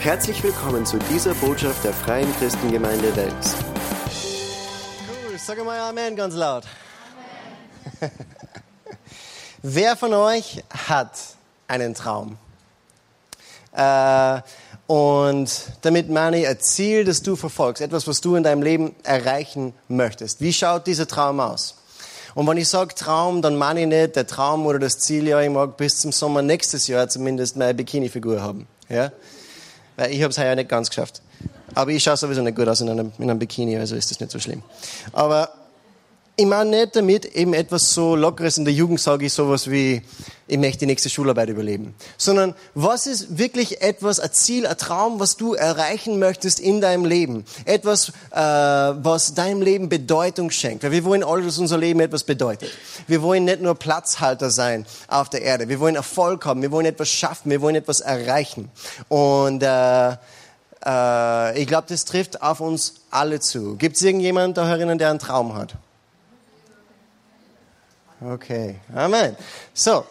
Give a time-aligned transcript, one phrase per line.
[0.00, 3.54] Herzlich willkommen zu dieser Botschaft der Freien Christengemeinde Wels.
[5.28, 6.64] Cool, sag mal Amen ganz laut.
[8.00, 8.10] Amen.
[9.62, 11.10] Wer von euch hat
[11.68, 12.38] einen Traum?
[13.72, 14.40] Äh,
[14.86, 15.50] und
[15.82, 19.74] damit meine ich ein Ziel, das du verfolgst, etwas, was du in deinem Leben erreichen
[19.88, 20.40] möchtest.
[20.40, 21.74] Wie schaut dieser Traum aus?
[22.34, 25.42] Und wenn ich sage Traum, dann meine ich nicht der Traum oder das Ziel, ja,
[25.42, 28.66] ich mag bis zum Sommer nächstes Jahr zumindest meine Bikini-Figur haben.
[28.88, 29.12] Ja?
[30.00, 31.20] Weil ich habe es ja nicht ganz geschafft.
[31.74, 34.18] Aber ich schaue sowieso nicht gut aus in einem, in einem Bikini, also ist das
[34.18, 34.62] nicht so schlimm.
[35.12, 35.50] Aber
[36.40, 38.56] ich meine nicht damit eben etwas so Lockeres.
[38.56, 40.00] In der Jugend sage ich sowas wie,
[40.46, 41.94] ich möchte die nächste Schularbeit überleben.
[42.16, 47.04] Sondern was ist wirklich etwas, ein Ziel, ein Traum, was du erreichen möchtest in deinem
[47.04, 47.44] Leben?
[47.66, 50.82] Etwas, äh, was deinem Leben Bedeutung schenkt.
[50.82, 52.70] Weil wir wollen alle, dass unser Leben etwas bedeutet.
[53.06, 55.68] Wir wollen nicht nur Platzhalter sein auf der Erde.
[55.68, 56.62] Wir wollen Erfolg haben.
[56.62, 57.50] Wir wollen etwas schaffen.
[57.50, 58.70] Wir wollen etwas erreichen.
[59.10, 60.12] Und äh,
[60.86, 63.76] äh, ich glaube, das trifft auf uns alle zu.
[63.76, 65.76] Gibt es irgendjemanden da herinnen, der einen Traum hat?
[68.22, 69.34] Okay, Amen.
[69.72, 70.04] So,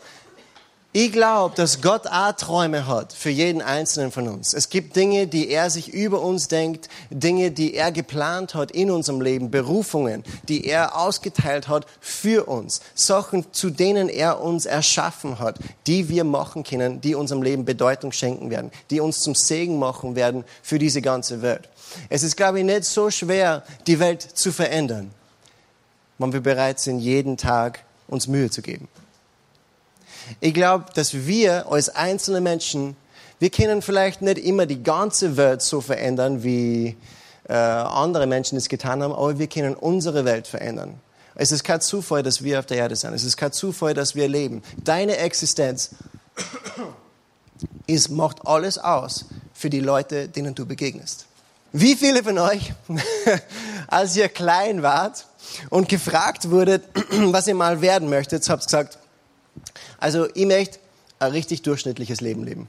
[0.92, 4.56] ich glaube, dass Gott auch Träume hat für jeden Einzelnen von uns.
[4.56, 8.90] Es gibt Dinge, die er sich über uns denkt, Dinge, die er geplant hat in
[8.90, 15.38] unserem Leben, Berufungen, die er ausgeteilt hat für uns, Sachen, zu denen er uns erschaffen
[15.38, 19.78] hat, die wir machen können, die unserem Leben Bedeutung schenken werden, die uns zum Segen
[19.78, 21.70] machen werden für diese ganze Welt.
[22.10, 25.12] Es ist, glaube ich, nicht so schwer, die Welt zu verändern,
[26.18, 28.88] wenn wir bereit sind, jeden Tag uns Mühe zu geben.
[30.42, 32.96] Ich glaube, dass wir als einzelne Menschen,
[33.40, 36.98] wir können vielleicht nicht immer die ganze Welt so verändern, wie
[37.48, 41.00] äh, andere Menschen es getan haben, aber wir können unsere Welt verändern.
[41.36, 43.14] Es ist kein Zufall, dass wir auf der Erde sind.
[43.14, 44.62] Es ist kein Zufall, dass wir leben.
[44.84, 45.92] Deine Existenz
[47.88, 51.26] ist, macht alles aus für die Leute, denen du begegnest.
[51.72, 52.74] Wie viele von euch,
[53.88, 55.28] als ihr klein wart,
[55.70, 58.98] und gefragt wurde, was ihr mal werden möchtet, habt gesagt,
[60.00, 60.80] also ich möchte
[61.20, 62.68] ein richtig durchschnittliches Leben leben.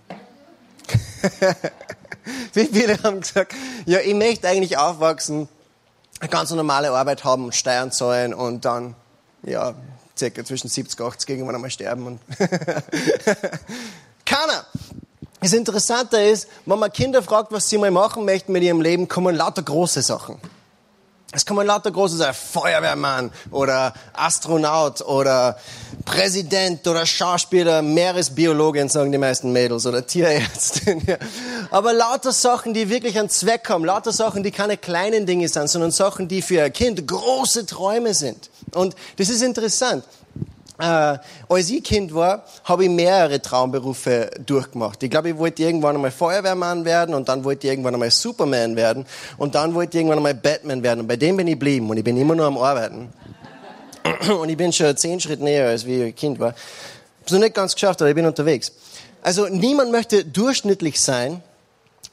[2.53, 3.55] Wie viele haben gesagt,
[3.87, 5.49] ja, ich möchte eigentlich aufwachsen,
[6.21, 8.95] eine ganz normale Arbeit haben Steuern zahlen und dann,
[9.43, 9.75] ja,
[10.19, 12.07] circa zwischen 70 und 80 irgendwann einmal sterben.
[12.07, 12.21] Und
[14.27, 14.67] Keiner.
[15.41, 19.09] Das Interessante ist, wenn man Kinder fragt, was sie mal machen möchten mit ihrem Leben,
[19.09, 20.37] kommen lauter große Sachen.
[21.33, 25.57] Es kommen lauter große sein, Feuerwehrmann oder Astronaut oder
[26.05, 31.03] Präsident oder Schauspieler, Meeresbiologin, sagen die meisten Mädels, oder Tierärztin.
[31.07, 31.17] Ja.
[31.71, 35.69] Aber lauter Sachen, die wirklich einen Zweck haben, lauter Sachen, die keine kleinen Dinge sind,
[35.69, 38.51] sondern Sachen, die für ein Kind große Träume sind.
[38.75, 40.05] Und das ist interessant.
[40.81, 41.19] Äh,
[41.49, 45.03] als ich Kind war, habe ich mehrere Traumberufe durchgemacht.
[45.03, 48.77] Ich glaube, ich wollte irgendwann einmal Feuerwehrmann werden und dann wollte ich irgendwann einmal Superman
[48.77, 49.05] werden
[49.37, 51.01] und dann wollte ich irgendwann einmal Batman werden.
[51.01, 53.13] Und bei dem bin ich geblieben und ich bin immer nur am Arbeiten.
[54.41, 56.55] Und ich bin schon zehn Schritte näher, als wie ich Kind war.
[57.27, 58.73] Ich noch nicht ganz geschafft, aber ich bin unterwegs.
[59.21, 61.43] Also niemand möchte durchschnittlich sein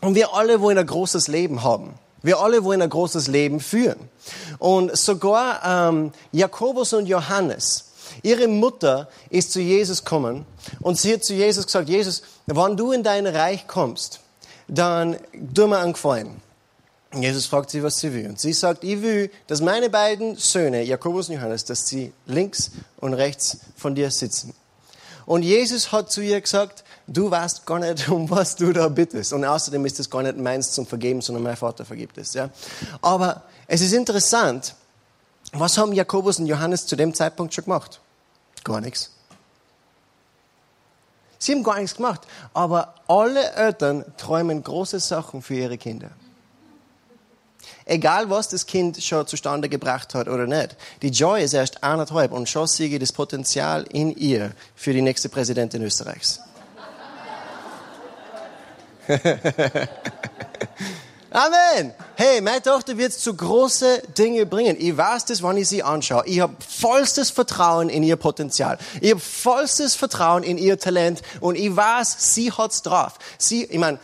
[0.02, 1.94] und wir alle wollen ein großes Leben haben.
[2.22, 4.10] Wir alle wollen ein großes Leben führen.
[4.60, 7.87] Und sogar ähm, Jakobus und Johannes,
[8.24, 10.46] Ihre Mutter ist zu Jesus gekommen
[10.82, 14.20] und sie hat zu Jesus gesagt, Jesus, wenn du in dein Reich kommst,
[14.68, 15.18] dann
[15.54, 16.42] tu mir einen Gefallen.
[17.14, 18.28] Jesus fragt sie, was sie will.
[18.28, 22.72] Und sie sagt, ich will, dass meine beiden Söhne, Jakobus und Johannes, dass sie links
[22.98, 24.54] und rechts von dir sitzen.
[25.26, 29.34] Und Jesus hat zu ihr gesagt, du weißt gar nicht, um was du da bittest.
[29.34, 32.34] Und außerdem ist es gar nicht meins zum Vergeben, sondern mein Vater vergibt es.
[32.34, 32.50] Ja?
[33.02, 34.76] Aber es ist interessant,
[35.54, 38.02] was haben Jakobus und Johannes zu dem Zeitpunkt schon gemacht?
[38.68, 39.12] Gar nichts.
[41.40, 42.22] Sie haben gar nichts gemacht.
[42.54, 46.10] Aber alle Eltern träumen große Sachen für ihre Kinder.
[47.86, 50.76] Egal, was das Kind schon zustande gebracht hat oder nicht.
[51.02, 55.02] Die Joy ist erst eineinhalb und schon sehe ich das Potenzial in ihr für die
[55.02, 56.42] nächste Präsidentin Österreichs.
[61.30, 61.94] Amen.
[62.16, 64.78] Hey, meine Tochter wird zu große Dinge bringen.
[64.80, 66.24] Ich weiß das, wenn ich sie anschaue.
[66.26, 68.78] Ich habe vollstes Vertrauen in ihr Potenzial.
[69.02, 73.20] Ich habe vollstes Vertrauen in ihr Talent und ich weiß, sie hat's drauf.
[73.38, 74.00] Sie, ich meine,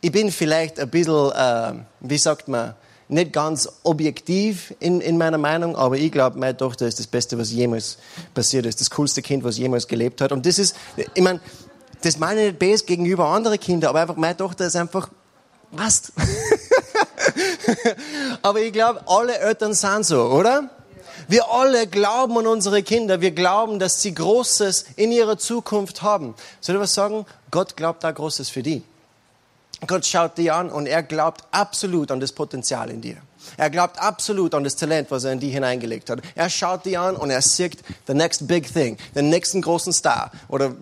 [0.00, 2.74] ich bin vielleicht ein bisschen, äh, wie sagt man,
[3.06, 7.38] nicht ganz objektiv in, in meiner Meinung, aber ich glaube, meine Tochter ist das Beste,
[7.38, 7.96] was jemals
[8.34, 8.80] passiert ist.
[8.80, 10.32] Das coolste Kind, was jemals gelebt hat.
[10.32, 10.74] Und das ist,
[11.14, 11.40] ich meine,
[12.02, 15.10] das meine ich nicht best gegenüber anderen Kindern, aber einfach meine Tochter ist einfach
[15.70, 16.12] was?
[18.42, 20.70] Aber ich glaube, alle Eltern sind so, oder?
[21.28, 23.20] Wir alle glauben an unsere Kinder.
[23.20, 26.34] Wir glauben, dass sie Großes in ihrer Zukunft haben.
[26.60, 27.26] Soll ich was sagen?
[27.50, 28.82] Gott glaubt da Großes für die.
[29.86, 33.16] Gott schaut dich an und er glaubt absolut an das Potenzial in dir.
[33.56, 36.20] Er glaubt absolut an das Talent, was er in dich hineingelegt hat.
[36.34, 40.30] Er schaut dich an und er sieht the next big thing, den nächsten großen Star
[40.48, 40.74] oder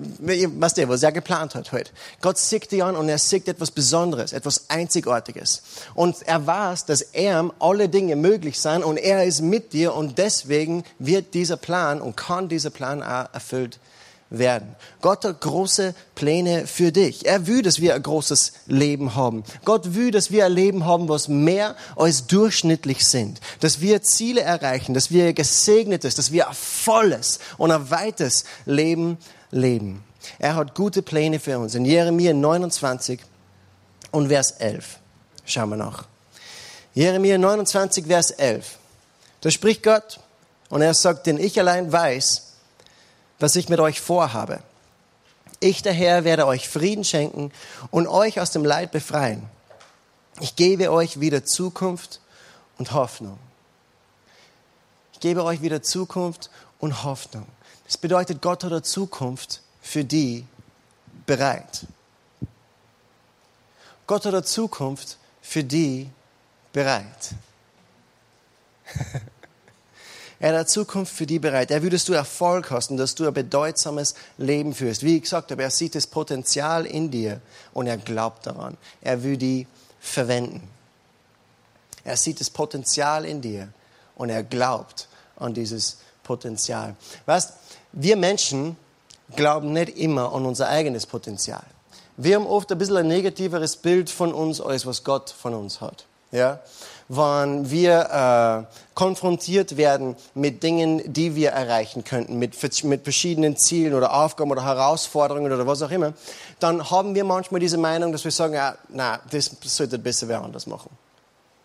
[0.58, 1.91] was der, was er geplant hat heute.
[2.20, 5.62] Gott sieht dich an und er sieht etwas Besonderes, etwas Einzigartiges.
[5.94, 10.19] Und er weiß, dass er alle Dinge möglich sind und er ist mit dir und
[10.19, 13.79] deswegen wird dieser Plan und kann dieser Plan auch erfüllt
[14.31, 14.75] werden.
[15.00, 17.26] Gott hat große Pläne für dich.
[17.26, 19.44] Er will, dass wir ein großes Leben haben.
[19.64, 23.40] Gott will, dass wir ein Leben haben, was mehr als durchschnittlich sind.
[23.61, 29.19] Dass wir Ziele erreichen, dass wir gesegnetes, dass wir ein volles und ein weites Leben
[29.50, 30.02] leben.
[30.38, 31.75] Er hat gute Pläne für uns.
[31.75, 33.20] In Jeremia 29
[34.11, 34.99] und Vers 11.
[35.44, 36.06] Schauen wir nach.
[36.94, 38.79] Jeremia 29, Vers 11.
[39.40, 40.19] Da spricht Gott
[40.70, 42.45] und er sagt, denn ich allein weiß,
[43.38, 44.60] was ich mit euch vorhabe.
[45.60, 47.52] Ich, der Herr, werde euch Frieden schenken
[47.90, 49.48] und euch aus dem Leid befreien.
[50.40, 52.20] Ich gebe euch wieder Zukunft
[52.78, 53.38] und Hoffnung.
[55.14, 57.46] Ich gebe euch wieder Zukunft und Hoffnung.
[57.86, 60.44] Das bedeutet, Gott hat eine Zukunft für die
[61.24, 61.86] bereit.
[64.06, 66.10] Gott hat eine Zukunft für die
[66.72, 67.34] bereit.
[70.38, 71.70] Er hat Zukunft für die bereit.
[71.70, 75.02] Er dass du Erfolg hast und dass du ein bedeutsames Leben führst.
[75.02, 77.40] Wie ich gesagt habe, er sieht das Potenzial in dir
[77.72, 78.76] und er glaubt daran.
[79.00, 79.66] Er will die
[80.00, 80.68] verwenden.
[82.04, 83.68] Er sieht das Potenzial in dir
[84.14, 86.96] und er glaubt an dieses Potenzial.
[87.24, 87.52] Weißt,
[87.92, 88.76] wir Menschen
[89.34, 91.64] glauben nicht immer an unser eigenes Potenzial.
[92.16, 95.80] Wir haben oft ein bisschen ein negativeres Bild von uns, als was Gott von uns
[95.80, 96.06] hat.
[96.30, 96.60] Ja?
[97.08, 103.94] Wann wir äh, konfrontiert werden mit Dingen, die wir erreichen könnten, mit, mit verschiedenen Zielen
[103.94, 106.14] oder Aufgaben oder Herausforderungen oder was auch immer,
[106.58, 110.43] dann haben wir manchmal diese Meinung, dass wir sagen, ja, na, das sollte besser wer
[110.43, 110.91] anders machen.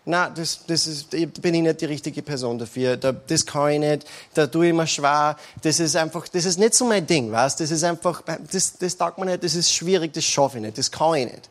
[0.04, 2.96] Na, das, das ist, bin ich nicht die richtige Person dafür.
[2.96, 4.06] Da, das kann ich nicht.
[4.34, 5.36] Da tue ich mir schwer.
[5.62, 7.60] Das ist einfach, das ist nicht so mein Ding, weißt?
[7.60, 9.44] Das ist einfach, das, das taugt mir nicht.
[9.44, 10.12] Das ist schwierig.
[10.12, 10.76] Das schaffe ich nicht.
[10.76, 11.48] Das kann ich nicht.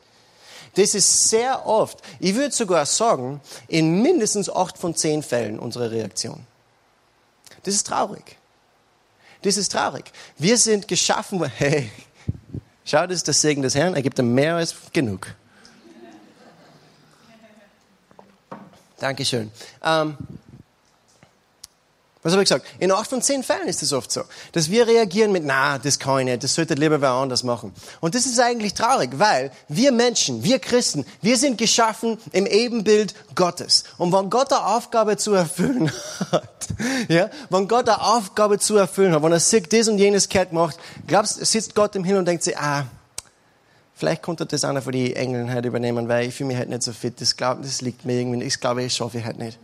[0.76, 5.92] Das ist sehr oft, ich würde sogar sagen, in mindestens acht von zehn Fällen unsere
[5.92, 6.46] Reaktion.
[7.64, 8.38] Das ist traurig.
[9.42, 10.12] Das ist traurig.
[10.38, 11.92] Wir sind geschaffen, hey,
[12.86, 15.36] schau, das ist der Segen des Herrn, er gibt ihm mehr als genug.
[19.00, 19.52] Dankeschön.
[19.84, 20.16] Ähm,
[22.24, 22.68] was habe ich gesagt?
[22.78, 24.22] In acht von zehn Fällen ist es oft so,
[24.52, 27.74] dass wir reagieren mit, na, das kann ich nicht, das sollte lieber wer anders machen.
[28.00, 33.16] Und das ist eigentlich traurig, weil wir Menschen, wir Christen, wir sind geschaffen im Ebenbild
[33.34, 33.86] Gottes.
[33.98, 35.92] Und wenn Gott eine Aufgabe zu erfüllen
[36.32, 36.68] hat,
[37.08, 40.54] ja, wenn Gott eine Aufgabe zu erfüllen hat, wenn er sieht, das und jenes kehrt
[40.54, 40.78] macht,
[41.08, 42.86] glaubst, sitzt Gott im Himmel und denkt sich, ah,
[43.96, 46.84] vielleicht konnte das einer von den Engeln halt übernehmen, weil ich fühle mich halt nicht
[46.84, 49.58] so fit, das, glaub, das liegt mir irgendwie, ich glaube, ich schaffe ich halt nicht.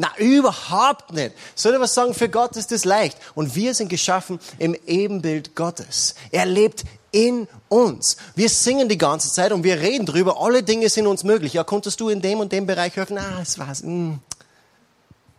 [0.00, 1.34] Na, überhaupt nicht.
[1.56, 2.14] Soll ich was sagen?
[2.14, 3.18] Für Gott ist das leicht.
[3.34, 6.14] Und wir sind geschaffen im Ebenbild Gottes.
[6.30, 8.16] Er lebt in uns.
[8.36, 10.40] Wir singen die ganze Zeit und wir reden drüber.
[10.40, 11.54] Alle Dinge sind uns möglich.
[11.54, 13.18] Ja, konntest du in dem und dem Bereich helfen?
[13.18, 13.80] Ah, das war's.
[13.80, 14.20] Hm.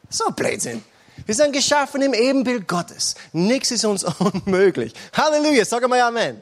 [0.09, 0.83] So Blödsinn.
[1.25, 3.15] Wir sind geschaffen im Ebenbild Gottes.
[3.31, 4.93] Nichts ist uns unmöglich.
[5.13, 5.63] Halleluja.
[5.63, 6.37] Sag mal Amen.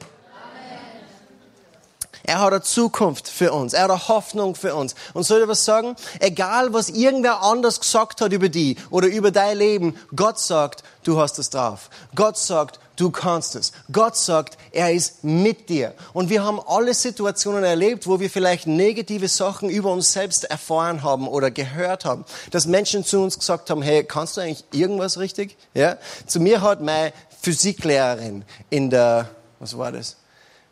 [2.28, 3.72] Er hat eine Zukunft für uns.
[3.72, 4.94] Er hat eine Hoffnung für uns.
[5.14, 5.96] Und soll ich was sagen?
[6.20, 11.18] Egal, was irgendwer anders gesagt hat über die oder über dein Leben, Gott sagt, du
[11.18, 11.88] hast es drauf.
[12.14, 13.72] Gott sagt, du kannst es.
[13.90, 15.94] Gott sagt, er ist mit dir.
[16.12, 21.02] Und wir haben alle Situationen erlebt, wo wir vielleicht negative Sachen über uns selbst erfahren
[21.02, 22.26] haben oder gehört haben.
[22.50, 25.56] Dass Menschen zu uns gesagt haben, hey, kannst du eigentlich irgendwas richtig?
[25.72, 25.96] Ja?
[26.26, 29.30] Zu mir hat meine Physiklehrerin in der,
[29.60, 30.18] was war das?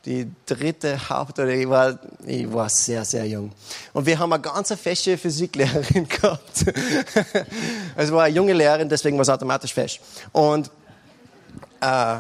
[0.07, 3.51] Die dritte Haupt- oder ich war, ich war sehr, sehr jung.
[3.93, 6.65] Und wir haben eine ganz feste Physiklehrerin gehabt.
[7.97, 9.99] es war eine junge Lehrerin, deswegen war es automatisch fest.
[10.31, 10.71] Und,
[11.81, 12.19] äh,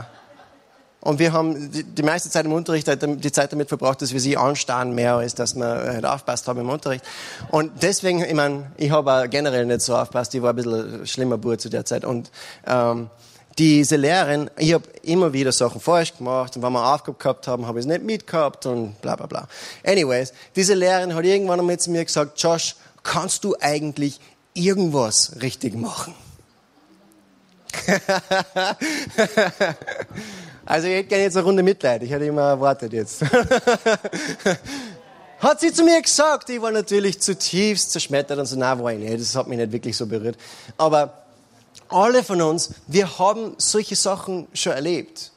[1.00, 4.20] und wir haben die, die meiste Zeit im Unterricht die Zeit damit verbracht, dass wir
[4.20, 7.04] sie anstarren mehr, als dass wir halt aufpasst haben im Unterricht.
[7.52, 11.38] Und deswegen, ich meine, ich habe generell nicht so aufpasst, ich war ein bisschen schlimmer
[11.38, 12.04] Bub zu der Zeit.
[12.04, 12.32] Und
[12.66, 13.10] ähm,
[13.58, 17.66] diese Lehrerin, ich habe immer wieder Sachen falsch gemacht und wenn wir Aufgabe gehabt haben,
[17.66, 19.48] habe ich es nicht mitgehabt und bla bla bla.
[19.84, 24.20] Anyways, diese Lehrerin hat irgendwann einmal zu mir gesagt, Josh, kannst du eigentlich
[24.52, 26.14] irgendwas richtig machen?
[30.66, 33.22] also ich hätte gerne jetzt eine Runde Mitleid, ich hätte immer erwartet jetzt.
[35.38, 38.98] hat sie zu mir gesagt, ich war natürlich zutiefst zerschmettert und so, nein, war ich
[38.98, 40.36] nicht, das hat mich nicht wirklich so berührt.
[40.76, 41.25] Aber
[41.88, 45.32] alle von uns, wir haben solche Sachen schon erlebt.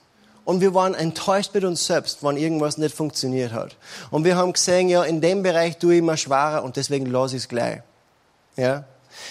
[0.49, 3.75] und wir waren enttäuscht mit uns selbst, wenn irgendwas nicht funktioniert hat.
[4.09, 7.35] Und wir haben gesehen, ja, in dem Bereich tue ich immer schwerer und deswegen lasse
[7.35, 7.83] ich es gleich.
[8.55, 8.83] Ja?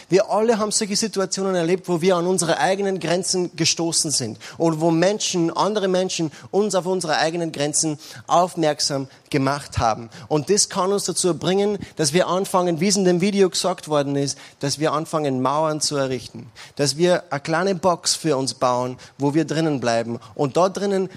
[0.09, 4.81] Wir alle haben solche Situationen erlebt, wo wir an unsere eigenen Grenzen gestoßen sind oder
[4.81, 10.11] wo Menschen, andere Menschen uns auf unsere eigenen Grenzen aufmerksam gemacht haben.
[10.29, 13.89] Und das kann uns dazu bringen, dass wir anfangen, wie es in dem Video gesagt
[13.89, 16.51] worden ist, dass wir anfangen, Mauern zu errichten.
[16.77, 20.19] Dass wir eine kleine Box für uns bauen, wo wir drinnen bleiben.
[20.35, 21.09] Und dort drinnen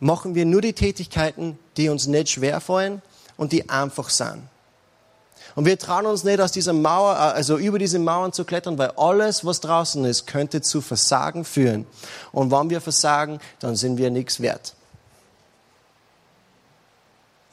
[0.00, 3.02] machen wir nur die Tätigkeiten, die uns nicht schwerfallen
[3.36, 4.42] und die einfach sind.
[5.60, 8.78] Und wir trauen uns nicht aus dieser Mauer, äh, also über diese Mauern zu klettern,
[8.78, 11.86] weil alles, was draußen ist, könnte zu Versagen führen.
[12.32, 14.74] Und wenn wir versagen, dann sind wir nichts wert.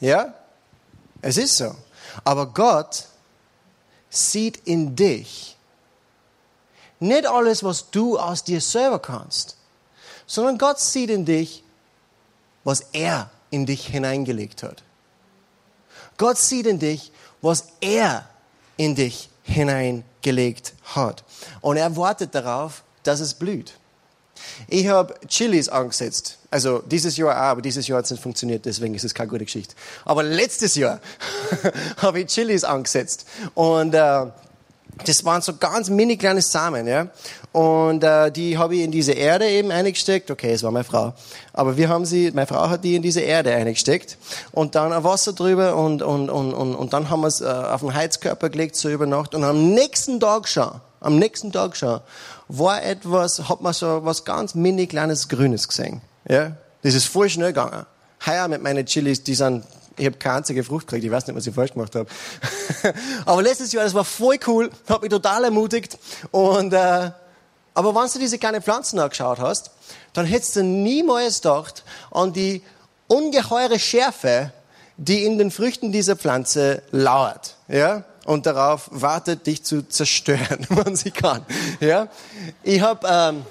[0.00, 0.32] Ja?
[1.20, 1.74] Es ist so.
[2.24, 3.08] Aber Gott
[4.08, 5.58] sieht in dich
[7.00, 9.58] nicht alles, was du aus dir selber kannst,
[10.26, 11.62] sondern Gott sieht in dich,
[12.64, 14.82] was er in dich hineingelegt hat.
[16.16, 18.28] Gott sieht in dich, was er
[18.76, 21.24] in dich hineingelegt hat.
[21.60, 23.74] Und er wartet darauf, dass es blüht.
[24.68, 26.38] Ich habe Chilis angesetzt.
[26.50, 29.28] Also dieses Jahr auch, aber dieses Jahr hat es nicht funktioniert, deswegen ist es keine
[29.28, 29.74] gute Geschichte.
[30.04, 31.00] Aber letztes Jahr
[31.98, 33.26] habe ich Chilis angesetzt.
[33.54, 34.26] Und äh,
[35.04, 37.08] das waren so ganz mini kleine Samen, ja.
[37.52, 40.30] Und äh, die habe ich in diese Erde eben eingesteckt.
[40.30, 41.14] Okay, es war meine Frau.
[41.52, 44.18] Aber wir haben sie, meine Frau hat die in diese Erde eingesteckt.
[44.52, 47.46] Und dann ein Wasser drüber und, und, und, und, und dann haben wir es äh,
[47.46, 49.34] auf den Heizkörper gelegt, so über Nacht.
[49.34, 52.00] Und am nächsten Tag schon, am nächsten Tag schon,
[52.48, 56.00] war etwas, hat man so was ganz mini kleines Grünes gesehen.
[56.28, 56.52] Ja.
[56.82, 57.86] Das ist voll schnell gegangen.
[58.26, 59.64] Heuer mit meinen Chilis, die sind
[59.98, 61.04] ich habe keine einzige Frucht gekriegt.
[61.04, 62.08] Ich weiß nicht, was ich falsch gemacht habe.
[63.26, 64.70] aber letztes Jahr, das war voll cool.
[64.88, 65.98] Hat mich total ermutigt.
[66.30, 67.10] Und, äh,
[67.74, 69.70] aber wenn du diese kleinen Pflanzen angeschaut hast,
[70.12, 72.62] dann hättest du niemals gedacht an die
[73.08, 74.52] ungeheure Schärfe,
[74.96, 77.56] die in den Früchten dieser Pflanze lauert.
[77.68, 78.04] Ja?
[78.24, 81.44] Und darauf wartet, dich zu zerstören, wenn sie kann.
[81.80, 82.08] Ja?
[82.62, 83.06] Ich habe...
[83.10, 83.44] Ähm,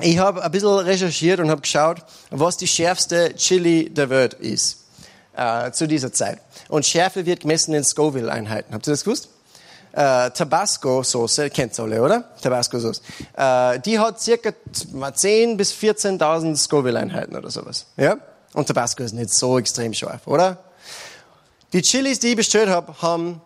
[0.00, 1.98] ich habe ein bisschen recherchiert und habe geschaut,
[2.30, 4.81] was die schärfste Chili der Welt ist
[5.36, 6.40] äh, zu dieser Zeit.
[6.68, 8.74] Und Schärfe wird gemessen in Scoville-Einheiten.
[8.74, 9.28] Habt ihr das gewusst?
[9.92, 12.30] Äh, Tabasco-Soße, kennt ihr alle, oder?
[12.40, 13.02] Tabasco-Soße.
[13.36, 17.86] Äh, die hat circa 10.000 bis 14.000 Scoville-Einheiten oder sowas.
[17.96, 18.16] Ja?
[18.54, 20.58] Und Tabasco ist nicht so extrem scharf, oder?
[21.72, 23.40] Die Chilis, die ich bestellt habe, haben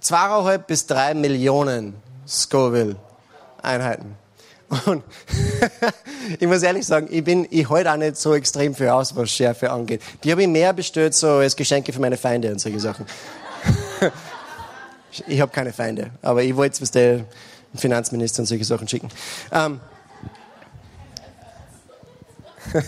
[0.00, 1.94] zweieinhalb bis drei Millionen
[2.26, 4.16] Scoville-Einheiten.
[4.86, 5.04] Und
[6.40, 9.30] ich muss ehrlich sagen, ich bin, ich halte auch nicht so extrem viel aus, was
[9.30, 10.02] Schärfe angeht.
[10.22, 13.06] Die habe ich mehr bestellt so als Geschenke für meine Feinde und solche Sachen.
[15.26, 17.24] ich habe keine Feinde, aber ich wollte was der
[17.74, 19.08] Finanzminister und solche Sachen schicken.
[19.52, 19.80] Ähm.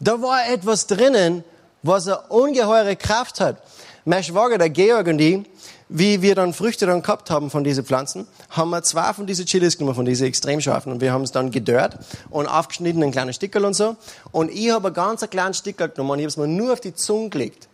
[0.00, 1.44] da war etwas drinnen,
[1.82, 3.62] was eine ungeheure Kraft hat.
[4.04, 5.44] Mein Schwager, der Georg und ich,
[5.88, 9.46] wie wir dann Früchte dann gehabt haben von diesen Pflanzen, haben wir zwei von diesen
[9.46, 10.92] Chilis genommen, von diesen extrem scharfen.
[10.92, 11.98] Und wir haben es dann gedörrt
[12.30, 13.96] und aufgeschnitten in kleine Stickel und so.
[14.32, 16.80] Und ich habe ein ganz kleines Stickel genommen und ich habe es mir nur auf
[16.80, 17.68] die Zunge gelegt.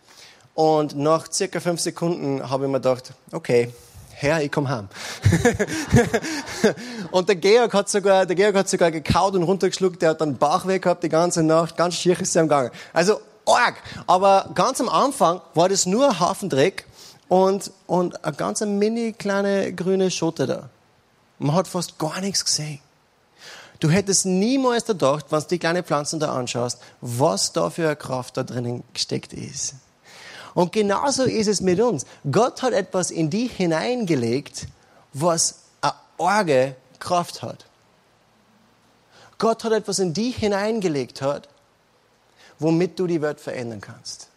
[0.55, 3.73] Und nach circa fünf Sekunden habe ich mir gedacht, okay,
[4.11, 4.89] Herr, ich komm heim.
[7.11, 10.37] und der Georg hat sogar, der Georg hat sogar gekaut und runtergeschluckt, der hat dann
[10.37, 12.71] Bauch weg gehabt die ganze Nacht, ganz schier ist er am Gange.
[12.93, 13.77] Also, arg.
[14.07, 16.85] Aber ganz am Anfang war das nur ein Haufen Dreck
[17.31, 20.69] und, und eine ganz mini kleine grüne Schote da.
[21.39, 22.81] Man hat fast gar nichts gesehen.
[23.79, 27.97] Du hättest niemals gedacht, wenn du die kleinen Pflanzen da anschaust, was da für eine
[27.97, 29.77] Kraft da drinnen gesteckt ist.
[30.55, 32.05] Und genauso ist es mit uns.
[32.31, 34.67] Gott hat etwas in die hineingelegt,
[35.13, 37.65] was eine arge Kraft hat.
[39.39, 41.49] Gott hat etwas in die hineingelegt hat,
[42.59, 44.30] womit du die Welt verändern kannst.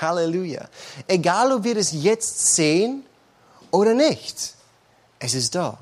[0.00, 0.68] Halleluja.
[1.06, 3.04] Egal, ob wir das jetzt sehen
[3.70, 4.54] oder nicht,
[5.18, 5.78] es ist da.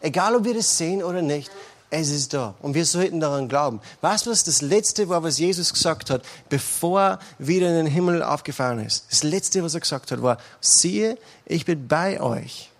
[0.00, 1.50] Egal, ob wir das sehen oder nicht,
[1.90, 2.54] es ist da.
[2.62, 3.80] Und wir sollten daran glauben.
[4.00, 8.84] Was das Letzte war, was Jesus gesagt hat, bevor er wieder in den Himmel aufgefahren
[8.84, 9.04] ist?
[9.10, 12.70] Das Letzte, was er gesagt hat, war, siehe, ich bin bei euch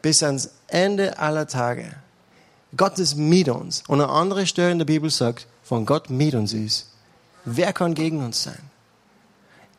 [0.00, 1.94] bis ans Ende aller Tage.
[2.76, 3.82] Gott ist mit uns.
[3.88, 6.86] Und eine andere Stelle in der Bibel sagt, von Gott mit uns ist.
[7.44, 8.69] Wer kann gegen uns sein?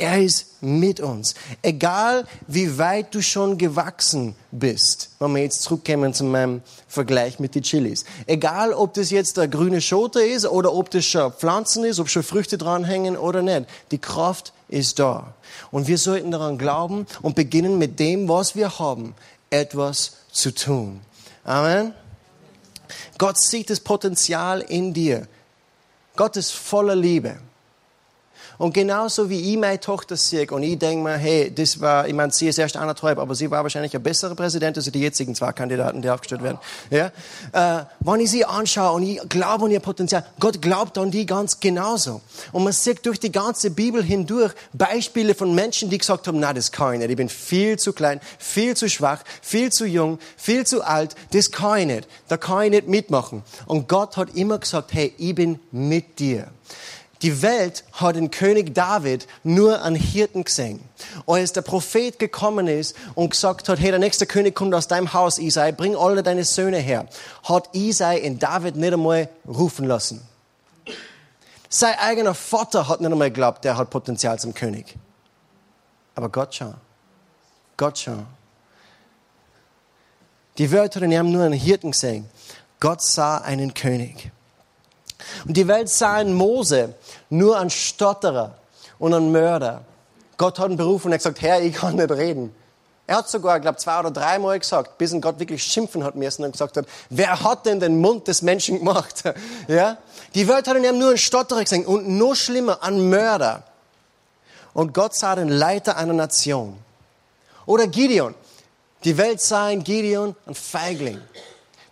[0.02, 1.36] Er ist mit uns.
[1.62, 7.54] Egal, wie weit du schon gewachsen bist, wenn wir jetzt zurückkommen zu meinem Vergleich mit
[7.54, 8.04] den Chilis.
[8.26, 12.10] Egal, ob das jetzt der grüne Schote ist oder ob das schon Pflanzen ist, ob
[12.10, 13.68] schon Früchte dranhängen oder nicht.
[13.92, 15.36] Die Kraft ist da.
[15.70, 19.14] Und wir sollten daran glauben und beginnen mit dem, was wir haben,
[19.52, 21.02] etwas zu tun.
[21.44, 21.94] Amen.
[23.20, 25.28] Gott sieht das Potenzial in dir.
[26.16, 27.38] Gott ist voller Liebe.
[28.62, 32.14] Und genauso wie ich meine Tochter sehe und ich denke mir, hey, das war, ich
[32.14, 35.34] meine, sie ist erst anderthalb, aber sie war wahrscheinlich ein besserer Präsident als die jetzigen
[35.34, 36.60] zwei Kandidaten, die aufgestellt werden.
[36.92, 37.08] Ja?
[37.54, 41.26] Äh, wenn ich sie anschaue und ich glaube an ihr Potenzial, Gott glaubt an die
[41.26, 42.22] ganz genauso.
[42.52, 46.54] Und man sieht durch die ganze Bibel hindurch Beispiele von Menschen, die gesagt haben, na,
[46.54, 47.10] das kann ich nicht.
[47.10, 51.16] Ich bin viel zu klein, viel zu schwach, viel zu jung, viel zu alt.
[51.32, 52.08] Das kann ich nicht.
[52.28, 53.42] Da kann ich nicht mitmachen.
[53.66, 56.50] Und Gott hat immer gesagt, hey, ich bin mit dir.
[57.22, 60.80] Die Welt hat den König David nur an Hirten gesehen.
[61.28, 65.14] Als der Prophet gekommen ist und gesagt hat, hey, der nächste König kommt aus deinem
[65.14, 67.08] Haus, Isai, bring alle deine Söhne her,
[67.44, 70.22] hat Isai in David nicht einmal rufen lassen.
[71.70, 74.96] Sein eigener Vater hat nicht einmal geglaubt, der hat Potenzial zum König.
[76.16, 76.74] Aber Gott schon.
[77.78, 78.26] Gott schon.
[80.58, 82.30] Die Welt hat in ihm nur einen Hirten gesehen.
[82.80, 84.32] Gott sah einen König.
[85.46, 86.94] Und die Welt sah in Mose
[87.30, 88.56] nur einen Stotterer
[89.00, 89.82] und einen Mörder.
[90.38, 92.56] Gott hat ihn berufen und er hat gesagt, Herr, ich kann nicht reden.
[93.08, 96.16] Er hat sogar, ich glaube, zwei oder dreimal gesagt, bis ihn Gott wirklich schimpfen hat
[96.16, 99.24] müssen und gesagt hat, wer hat denn den Mund des Menschen gemacht?
[99.68, 99.98] ja?
[100.34, 103.64] Die Welt hat in ihm nur einen Stotterer gesehen und noch schlimmer, einen Mörder.
[104.74, 106.78] Und Gott sah den Leiter einer Nation.
[107.66, 108.34] Oder Gideon.
[109.04, 111.20] Die Welt sah in Gideon einen Feigling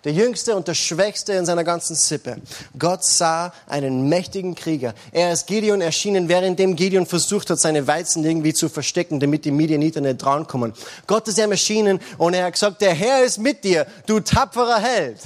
[0.10, 2.38] der jüngste und der schwächste in seiner ganzen Sippe.
[2.80, 4.96] Gott sah einen mächtigen Krieger.
[5.12, 9.52] Er ist Gideon erschienen, währenddem Gideon versucht hat, seine Weizen irgendwie zu verstecken, damit die
[9.52, 10.74] Midianiter nicht drankommen.
[11.06, 14.80] Gott ist ihm erschienen und er hat gesagt, der Herr ist mit dir, du tapferer
[14.80, 15.20] Held.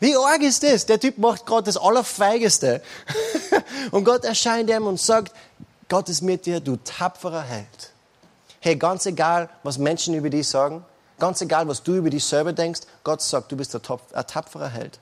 [0.00, 0.86] Wie arg ist das?
[0.86, 2.80] Der Typ macht gerade das Allerfeigeste.
[3.90, 5.34] und Gott erscheint ihm und sagt,
[5.90, 7.92] Gott ist mit dir, du tapferer Held.
[8.60, 10.86] Hey, ganz egal, was Menschen über dich sagen,
[11.18, 14.98] Ganz egal, was du über dich selber denkst, Gott sagt, du bist ein, tapferer Held.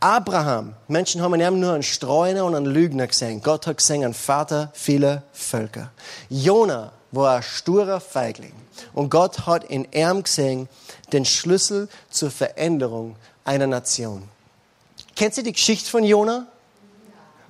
[0.00, 3.42] Abraham, Menschen haben in ihm nur einen Streuner und einen Lügner gesehen.
[3.42, 5.90] Gott hat gesehen einen Vater vieler Völker.
[6.28, 8.52] Jona war ein sturer Feigling.
[8.92, 10.68] Und Gott hat in ihm gesehen
[11.12, 14.28] den Schlüssel zur Veränderung einer Nation.
[15.16, 16.46] Kennt ihr die Geschichte von Jona?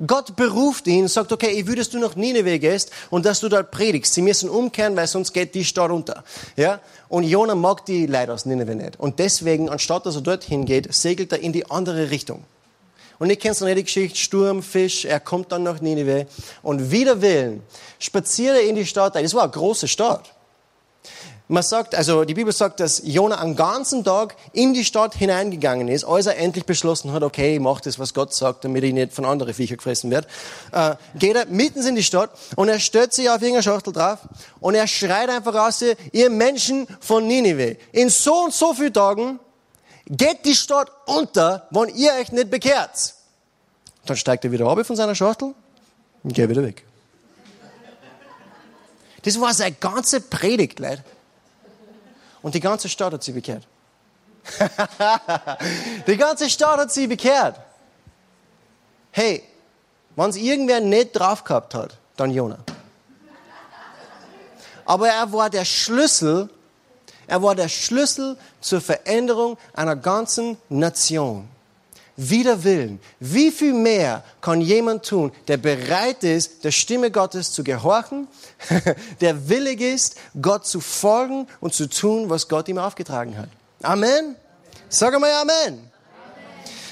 [0.07, 3.49] Gott beruft ihn sagt, okay, ich will, dass du nach Nineveh gehst und dass du
[3.49, 4.15] dort predigst.
[4.15, 6.23] Sie müssen umkehren, weil sonst geht die Stadt runter.
[6.57, 6.81] Ja?
[7.09, 9.01] Und Jona mag die Leute aus Nineveh nicht.
[9.01, 12.45] Und deswegen, anstatt dass er dorthin geht, segelt er in die andere Richtung.
[13.19, 16.27] Und ich noch nicht die Geschichte, Sturm, Fisch, er kommt dann nach Nineveh
[16.63, 17.63] und wider Willen
[17.99, 19.17] spaziert er in die Stadt.
[19.17, 20.33] Das war eine große Stadt.
[21.51, 25.89] Man sagt, also die Bibel sagt, dass Jona einen ganzen Tag in die Stadt hineingegangen
[25.89, 28.93] ist, als er endlich beschlossen hat, okay, ich mache das, was Gott sagt, damit ich
[28.93, 30.29] nicht von anderen Viecher gefressen werde.
[30.73, 34.19] Äh, geht er mitten in die Stadt und er stellt sich auf irgendeine Schachtel drauf
[34.61, 35.83] und er schreit einfach raus,
[36.13, 39.41] ihr Menschen von Ninive, in so und so vielen Tagen
[40.07, 43.15] geht die Stadt unter, wenn ihr euch nicht bekehrt.
[44.05, 45.55] Dann steigt er wieder ab von seiner Schachtel
[46.25, 46.85] und geht wieder weg.
[49.23, 51.03] Das war seine ganze Predigt, Leute.
[52.49, 53.65] Und die ganze Stadt hat sie bekehrt.
[56.07, 57.61] die ganze Stadt hat sie bekehrt.
[59.11, 59.43] Hey,
[60.17, 62.57] wenn es irgendwer nicht drauf gehabt hat, dann Jona.
[64.87, 66.49] Aber er war der Schlüssel,
[67.27, 71.51] er war der Schlüssel zur Veränderung einer ganzen Nation
[72.19, 73.01] wider Willen.
[73.21, 78.29] Wie viel mehr kann jemand tun, der bereit ist, der Stimme Gottes zu gehorchen,
[79.21, 83.49] der willig ist, Gott zu folgen und zu tun, was Gott ihm aufgetragen hat?
[83.83, 84.35] Amen.
[84.89, 85.89] Sag einmal Amen.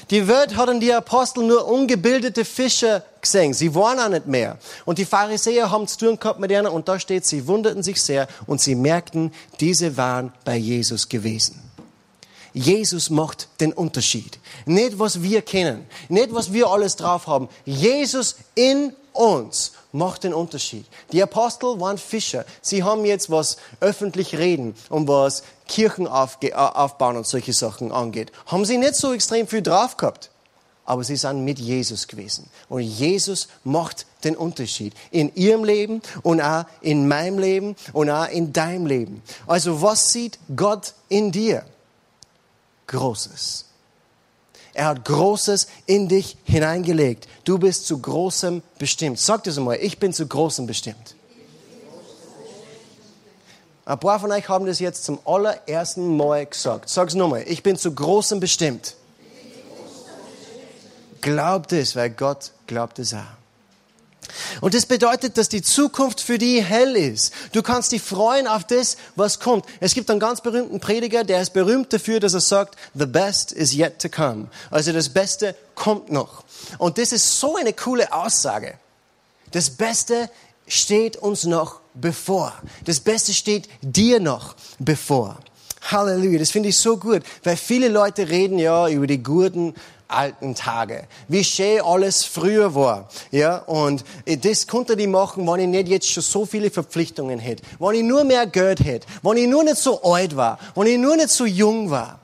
[0.09, 3.53] Die Welt hatten die Apostel nur ungebildete Fischer gesehen.
[3.53, 4.57] Sie waren auch nicht mehr.
[4.85, 8.01] Und die Pharisäer haben zu tun gehabt mit ihnen und da steht, sie wunderten sich
[8.01, 11.66] sehr und sie merkten, diese waren bei Jesus gewesen.
[12.57, 14.39] Jesus macht den Unterschied.
[14.65, 17.49] Nicht, was wir kennen, nicht, was wir alles drauf haben.
[17.65, 20.85] Jesus in uns macht den Unterschied.
[21.11, 22.45] Die Apostel waren Fischer.
[22.61, 28.31] Sie haben jetzt was öffentlich reden und was Kirchen aufbauen und solche Sachen angeht.
[28.47, 30.31] Haben sie nicht so extrem viel drauf gehabt.
[30.85, 32.49] Aber sie sind mit Jesus gewesen.
[32.69, 34.93] Und Jesus macht den Unterschied.
[35.11, 39.21] In ihrem Leben und auch in meinem Leben und auch in deinem Leben.
[39.47, 41.65] Also was sieht Gott in dir?
[42.87, 43.65] Großes.
[44.73, 47.27] Er hat Großes in dich hineingelegt.
[47.43, 49.19] Du bist zu Großem bestimmt.
[49.19, 51.15] Sag das einmal, ich bin zu Großem bestimmt.
[53.85, 56.89] Ein paar von euch haben das jetzt zum allerersten Mal gesagt.
[56.89, 58.95] Sag es nochmal, ich bin zu Großem bestimmt.
[61.21, 63.36] Glaubt es, weil Gott glaubt es auch.
[64.61, 67.33] Und das bedeutet, dass die Zukunft für die hell ist.
[67.51, 69.65] Du kannst dich freuen auf das, was kommt.
[69.79, 73.51] Es gibt einen ganz berühmten Prediger, der ist berühmt dafür, dass er sagt, the best
[73.51, 74.47] is yet to come.
[74.71, 76.43] Also das Beste kommt noch.
[76.77, 78.75] Und das ist so eine coole Aussage.
[79.51, 80.29] Das Beste
[80.67, 82.53] steht uns noch bevor.
[82.85, 85.39] Das Beste steht dir noch bevor.
[85.91, 89.73] Halleluja, das finde ich so gut, weil viele Leute reden ja über die guten
[90.07, 91.07] alten Tage.
[91.27, 93.09] Wie schön alles früher war.
[93.31, 97.63] Ja, und das konnte die machen, wenn ich nicht jetzt schon so viele Verpflichtungen hätte.
[97.79, 99.07] Wenn ich nur mehr Geld hätte.
[99.21, 100.59] Wenn ich nur nicht so alt war.
[100.75, 102.19] Wenn ich nur nicht so jung war.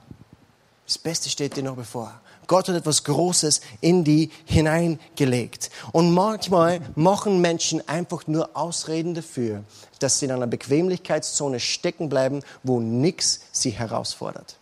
[0.86, 2.12] Das Beste steht dir noch bevor.
[2.46, 5.70] Gott hat etwas Großes in die hineingelegt.
[5.92, 9.64] Und manchmal machen Menschen einfach nur Ausreden dafür,
[9.98, 14.58] dass sie in einer Bequemlichkeitszone stecken bleiben, wo nichts sie herausfordert.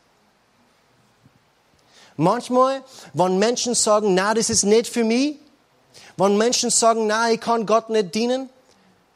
[2.23, 5.39] Manchmal, wenn Menschen sagen, na, das ist nicht für mich,
[6.17, 8.49] wenn Menschen sagen, na, ich kann Gott nicht dienen,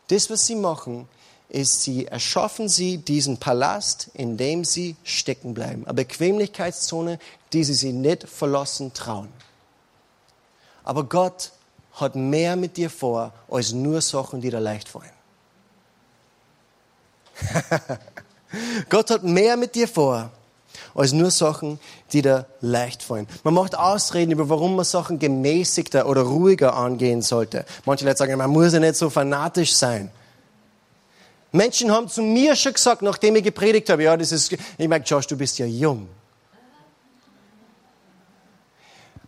[0.09, 1.09] das, was sie machen,
[1.49, 5.85] ist, sie erschaffen sie diesen Palast, in dem sie stecken bleiben.
[5.85, 7.21] Eine Bequemlichkeitszone,
[7.53, 9.29] die sie sich nicht verlassen trauen.
[10.83, 11.53] Aber Gott
[11.92, 15.12] hat mehr mit dir vor, als nur Sachen, die dir leicht fallen.
[18.88, 20.33] Gott hat mehr mit dir vor,
[20.94, 21.78] als nur Sachen,
[22.12, 23.26] die dir leicht fallen.
[23.44, 27.64] Man macht Ausreden über, warum man Sachen gemäßigter oder ruhiger angehen sollte.
[27.84, 30.10] Manche Leute sagen, man muss ja nicht so fanatisch sein.
[31.52, 35.04] Menschen haben zu mir schon gesagt, nachdem ich gepredigt habe, ja, das ist, ich meine,
[35.04, 36.08] Josh, du bist ja jung.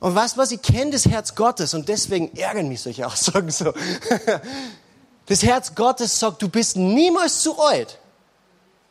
[0.00, 3.72] Und weißt was, ich kenne das Herz Gottes und deswegen ärgern mich solche Aussagen so.
[5.26, 7.98] Das Herz Gottes sagt, du bist niemals zu alt.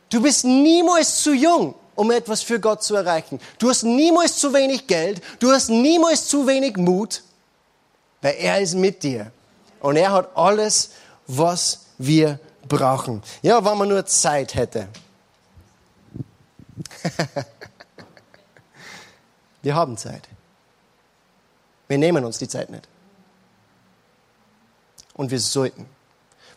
[0.10, 3.42] Du bist niemals zu jung, um etwas für Gott zu erreichen.
[3.60, 5.22] Du hast niemals zu wenig Geld.
[5.40, 7.24] Du hast niemals zu wenig Mut,
[8.22, 9.32] weil er ist mit dir.
[9.82, 10.92] Und er hat alles,
[11.26, 13.24] was wir brauchen.
[13.42, 14.88] Ja, wenn man nur Zeit hätte.
[19.64, 20.30] wir haben Zeit.
[21.88, 22.88] Wir nehmen uns die Zeit nicht.
[25.16, 25.88] Und wir sollten.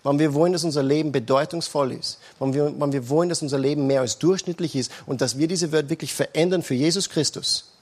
[0.03, 3.59] Wenn wir wollen, dass unser Leben bedeutungsvoll ist, wenn wir, wenn wir wollen, dass unser
[3.59, 7.73] Leben mehr als durchschnittlich ist und dass wir diese Welt wirklich verändern für Jesus Christus,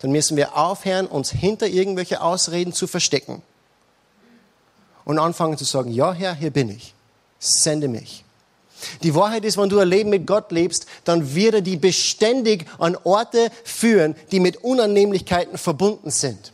[0.00, 3.42] dann müssen wir aufhören, uns hinter irgendwelche Ausreden zu verstecken
[5.04, 6.94] und anfangen zu sagen, ja Herr, hier bin ich
[7.40, 8.24] sende mich.
[9.02, 12.66] Die Wahrheit ist, wenn du ein Leben mit Gott lebst, dann wird er die beständig
[12.78, 16.52] an Orte führen, die mit Unannehmlichkeiten verbunden sind.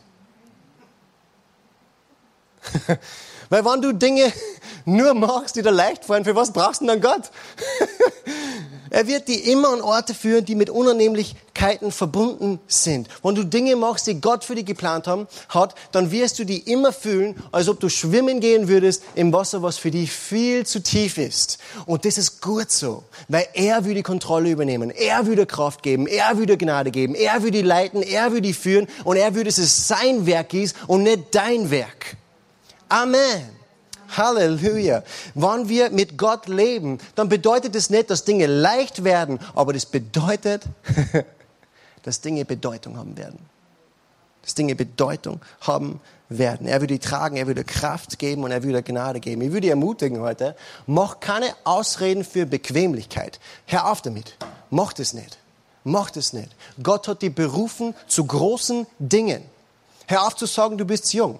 [3.49, 4.31] Weil wenn du Dinge
[4.85, 7.23] nur machst, die dir leicht fallen, für was brauchst du dann Gott?
[8.89, 13.09] Er wird die immer an Orte führen, die mit Unannehmlichkeiten verbunden sind.
[13.21, 16.59] Wenn du Dinge machst, die Gott für dich geplant haben, hat, dann wirst du die
[16.59, 20.81] immer fühlen, als ob du schwimmen gehen würdest im Wasser, was für dich viel zu
[20.81, 21.57] tief ist.
[21.85, 24.89] Und das ist gut so, weil er will die Kontrolle übernehmen.
[24.89, 26.07] Er will dir Kraft geben.
[26.07, 27.13] Er will dir Gnade geben.
[27.13, 28.01] Er will die leiten.
[28.01, 28.87] Er will die führen.
[29.03, 32.17] Und er will, dass es sein Werk ist und nicht dein Werk.
[32.89, 33.57] Amen.
[34.15, 35.03] Halleluja.
[35.35, 39.85] Wenn wir mit Gott leben, dann bedeutet es nicht, dass Dinge leicht werden, aber das
[39.85, 40.63] bedeutet,
[42.03, 43.39] dass Dinge Bedeutung haben werden.
[44.43, 46.67] Dass Dinge Bedeutung haben werden.
[46.67, 49.41] Er die tragen, er dir Kraft geben und er dir Gnade geben.
[49.41, 53.39] Ich würde ermutigen heute, mach keine Ausreden für Bequemlichkeit.
[53.65, 54.37] Hör auf damit.
[54.69, 55.37] Mach das nicht.
[55.83, 56.49] Mach das nicht.
[56.81, 59.43] Gott hat dich berufen zu großen Dingen.
[60.07, 61.39] Hör auf zu sagen, du bist jung.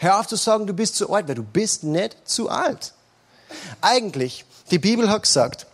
[0.00, 2.92] Hör auf zu sagen, du bist zu alt, weil du bist nicht zu alt.
[3.80, 5.66] Eigentlich, die Bibel hat gesagt,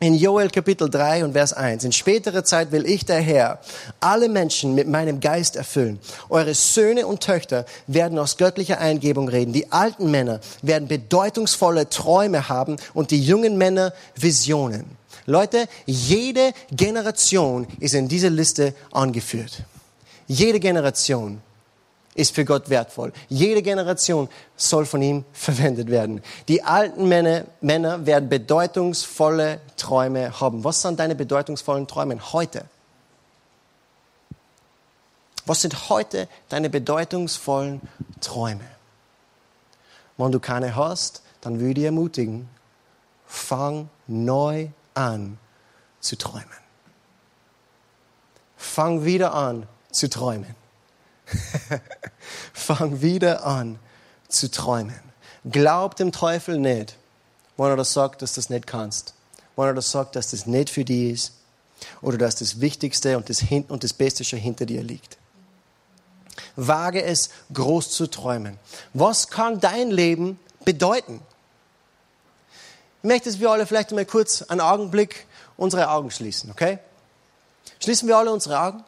[0.00, 3.58] in Joel Kapitel 3 und Vers 1, in späterer Zeit will ich der Herr
[4.00, 5.98] alle Menschen mit meinem Geist erfüllen.
[6.30, 9.52] Eure Söhne und Töchter werden aus göttlicher Eingebung reden.
[9.52, 14.84] Die alten Männer werden bedeutungsvolle Träume haben und die jungen Männer Visionen.
[15.26, 19.64] Leute, jede Generation ist in dieser Liste angeführt.
[20.26, 21.42] Jede Generation
[22.18, 23.12] ist für Gott wertvoll.
[23.28, 26.20] Jede Generation soll von ihm verwendet werden.
[26.48, 30.64] Die alten Männer, Männer werden bedeutungsvolle Träume haben.
[30.64, 32.64] Was sind deine bedeutungsvollen Träume heute?
[35.46, 37.80] Was sind heute deine bedeutungsvollen
[38.20, 38.64] Träume?
[40.16, 42.48] Wenn du keine hast, dann würde ich ermutigen,
[43.26, 45.38] fang neu an
[46.00, 46.44] zu träumen.
[48.56, 50.57] Fang wieder an zu träumen.
[52.52, 53.78] Fang wieder an
[54.28, 54.98] zu träumen.
[55.50, 56.96] Glaub dem Teufel nicht,
[57.56, 59.14] wenn er das sagt, dass du das nicht kannst.
[59.56, 61.32] Wenn er das sagt, dass das nicht für dich ist.
[62.02, 65.16] Oder dass das Wichtigste und das, und das Beste schon hinter dir liegt.
[66.56, 68.58] wage es groß zu träumen.
[68.92, 71.20] Was kann dein Leben bedeuten?
[73.02, 76.78] Ich möchte, dass wir alle vielleicht mal kurz einen Augenblick unsere Augen schließen, okay?
[77.80, 78.84] Schließen wir alle unsere Augen?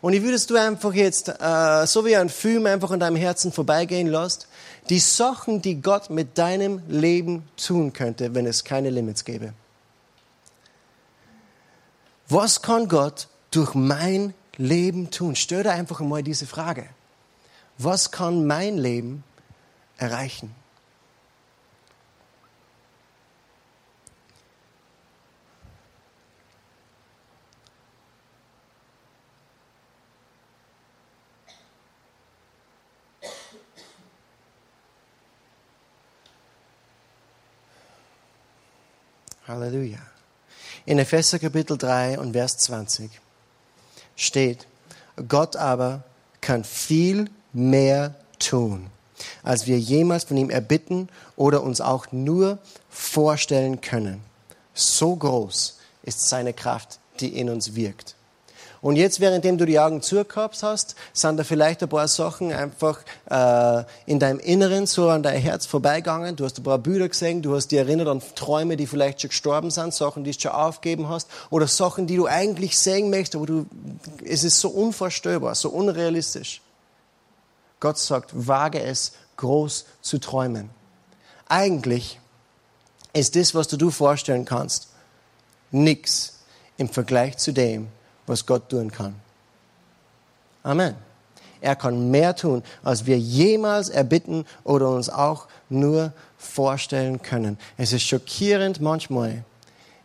[0.00, 3.16] Und ich würde es du einfach jetzt, äh, so wie ein Film, einfach an deinem
[3.16, 4.48] Herzen vorbeigehen lässt.
[4.88, 9.54] Die Sachen, die Gott mit deinem Leben tun könnte, wenn es keine Limits gäbe.
[12.28, 15.36] Was kann Gott durch mein Leben tun?
[15.36, 16.86] Stell dir einfach einmal diese Frage.
[17.78, 19.24] Was kann mein Leben
[19.96, 20.54] erreichen?
[39.54, 40.00] Halleluja.
[40.84, 43.08] In Epheser Kapitel 3 und Vers 20
[44.16, 44.66] steht,
[45.28, 46.02] Gott aber
[46.40, 48.88] kann viel mehr tun,
[49.44, 52.58] als wir jemals von ihm erbitten oder uns auch nur
[52.90, 54.22] vorstellen können.
[54.74, 58.16] So groß ist seine Kraft, die in uns wirkt.
[58.84, 63.00] Und jetzt, währenddem du die Augen zugehabt hast, sind da vielleicht ein paar Sachen einfach
[63.30, 66.36] äh, in deinem Inneren so an dein Herz vorbeigegangen.
[66.36, 69.30] Du hast ein paar Bilder gesehen, du hast dich erinnert an Träume, die vielleicht schon
[69.30, 73.36] gestorben sind, Sachen, die du schon aufgeben hast, oder Sachen, die du eigentlich sehen möchtest,
[73.36, 73.66] aber du,
[74.22, 76.60] es ist so unvorstellbar, so unrealistisch.
[77.80, 80.68] Gott sagt, wage es, groß zu träumen.
[81.48, 82.20] Eigentlich
[83.14, 84.88] ist das, was du dir vorstellen kannst,
[85.70, 86.40] nichts
[86.76, 87.88] im Vergleich zu dem,
[88.26, 89.14] was Gott tun kann.
[90.62, 90.94] Amen.
[91.60, 97.58] Er kann mehr tun, als wir jemals erbitten oder uns auch nur vorstellen können.
[97.78, 99.44] Es ist schockierend manchmal,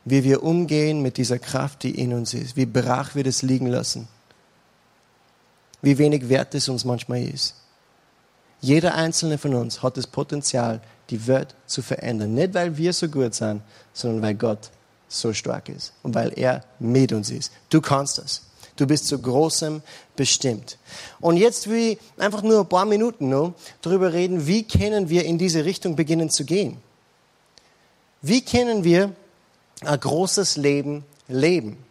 [0.05, 3.67] wie wir umgehen mit dieser Kraft, die in uns ist, wie brach wir das liegen
[3.67, 4.08] lassen,
[5.82, 7.55] wie wenig wert es uns manchmal ist.
[8.62, 12.34] Jeder einzelne von uns hat das Potenzial, die Welt zu verändern.
[12.34, 13.62] Nicht, weil wir so gut sind,
[13.93, 14.69] sondern weil Gott
[15.10, 17.52] so stark ist und weil er mit uns ist.
[17.69, 18.43] Du kannst das.
[18.78, 19.82] Du bist zu Großem
[20.15, 20.78] bestimmt.
[21.19, 25.26] Und jetzt will ich einfach nur ein paar Minuten nur darüber reden, wie können wir
[25.26, 26.78] in diese Richtung beginnen zu gehen?
[28.22, 29.13] Wie können wir
[29.82, 31.84] ein großes Leben leben?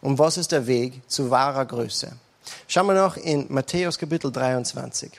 [0.00, 2.12] Und was ist der Weg zu wahrer Größe?
[2.66, 5.12] Schauen wir noch in Matthäus Kapitel 23.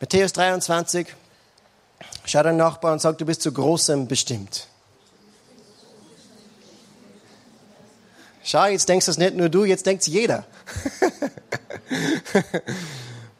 [0.00, 1.14] Matthäus 23,
[2.24, 4.68] Schau deinen Nachbar und sag, du bist zu Großem bestimmt.
[8.42, 10.44] Schau, jetzt denkst das nicht nur du, jetzt denkt jeder.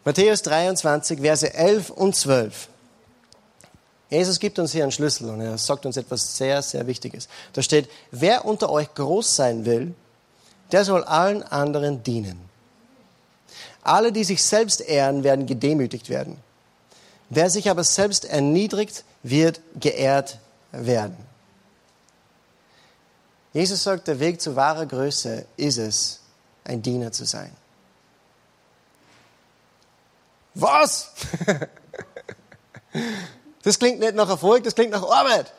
[0.04, 2.68] Matthäus 23, Verse 11 und 12.
[4.10, 7.28] Jesus gibt uns hier einen Schlüssel und er sagt uns etwas sehr, sehr Wichtiges.
[7.52, 9.94] Da steht, wer unter euch groß sein will,
[10.72, 12.38] der soll allen anderen dienen.
[13.82, 16.38] Alle, die sich selbst ehren, werden gedemütigt werden.
[17.34, 20.38] Wer sich aber selbst erniedrigt, wird geehrt
[20.70, 21.16] werden.
[23.52, 26.20] Jesus sagt, der Weg zu wahrer Größe ist es,
[26.62, 27.50] ein Diener zu sein.
[30.54, 31.12] Was?
[33.64, 35.52] Das klingt nicht nach Erfolg, das klingt nach Arbeit.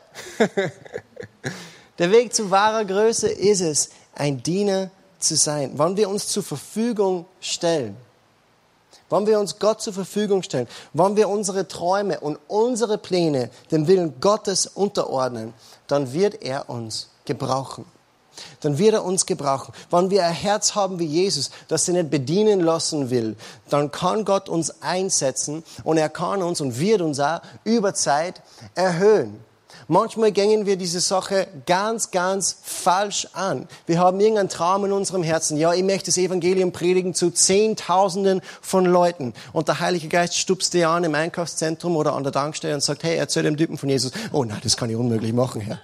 [1.98, 5.72] Der Weg zu wahrer Größe ist es, ein Diener zu sein.
[5.74, 7.96] Wann wir uns zur Verfügung stellen,
[9.08, 10.66] wollen wir uns Gott zur Verfügung stellen?
[10.92, 15.54] Wollen wir unsere Träume und unsere Pläne dem Willen Gottes unterordnen?
[15.86, 17.84] Dann wird er uns gebrauchen.
[18.60, 19.72] Dann wird er uns gebrauchen.
[19.90, 23.36] Wenn wir ein Herz haben wie Jesus, das sie nicht bedienen lassen will,
[23.70, 28.42] dann kann Gott uns einsetzen und er kann uns und wird uns auch über Zeit
[28.74, 29.45] erhöhen.
[29.88, 33.68] Manchmal gängen wir diese Sache ganz, ganz falsch an.
[33.86, 35.56] Wir haben irgendeinen Traum in unserem Herzen.
[35.56, 39.32] Ja, ich möchte das Evangelium predigen zu Zehntausenden von Leuten.
[39.52, 43.04] Und der Heilige Geist stupst dir an im Einkaufszentrum oder an der Tankstelle und sagt,
[43.04, 44.10] hey, erzähl dem Typen von Jesus.
[44.32, 45.80] Oh nein, das kann ich unmöglich machen, Herr.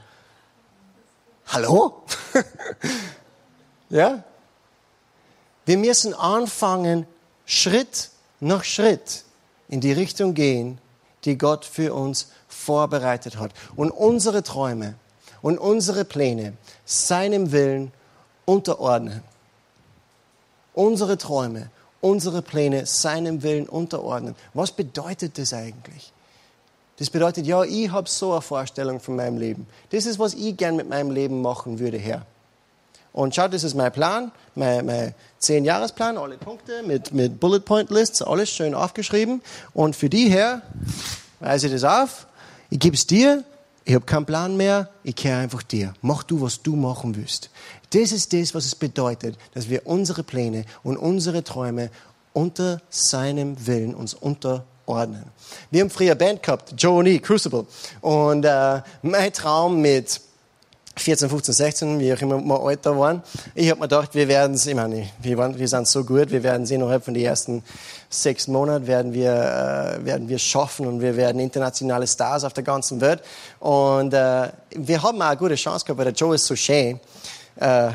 [1.47, 2.03] Hallo?
[3.91, 4.25] ja?
[5.65, 7.07] Wir müssen anfangen,
[7.47, 8.11] Schritt
[8.41, 9.23] nach Schritt
[9.69, 10.79] in die Richtung gehen,
[11.25, 13.53] die Gott für uns vorbereitet hat.
[13.77, 14.95] Und unsere Träume
[15.41, 17.93] und unsere Pläne seinem Willen
[18.45, 19.23] unterordnen.
[20.75, 24.35] Unsere Träume, unsere Pläne seinem Willen unterordnen.
[24.55, 26.13] Was bedeutet das eigentlich?
[26.99, 29.67] Das bedeutet, ja, ich habe so eine Vorstellung von meinem Leben.
[29.91, 32.25] Das ist, was ich gern mit meinem Leben machen würde, Herr.
[33.13, 37.91] Und schau, das ist mein Plan, mein, mein Zehn-Jahresplan, alle Punkte mit, mit Bullet Point
[37.91, 39.43] Lists, alles schön aufgeschrieben.
[39.75, 40.63] Und für die her
[41.41, 42.27] weise ich das auf
[42.73, 43.45] ich gebe es dir
[43.85, 45.93] Ich habe keinen Plan mehr, ich kehre einfach dir.
[46.01, 47.51] Mach du, was du machen willst.
[47.91, 51.91] Das ist das, was es bedeutet, dass wir unsere Pläne und unsere Träume
[52.33, 55.25] unter seinem Willen uns unterordnen.
[55.71, 57.67] Wir haben früher Band gehabt, Joe und ich, Crucible.
[58.01, 60.21] Und äh, mein Traum mit
[60.97, 63.23] 14, 15, 16, wie auch immer wir älter waren.
[63.55, 66.31] Ich habe mir gedacht, wir werden es, ich meine, wir, waren, wir sind so gut,
[66.31, 67.63] wir werden es innerhalb von den ersten
[68.13, 72.65] sechs Monaten werden wir, äh, werden wir schaffen und wir werden internationale Stars auf der
[72.65, 73.23] ganzen Welt.
[73.59, 77.01] Und äh, wir haben auch eine gute Chance gehabt, weil der Joe ist so schön.
[77.57, 77.91] Äh,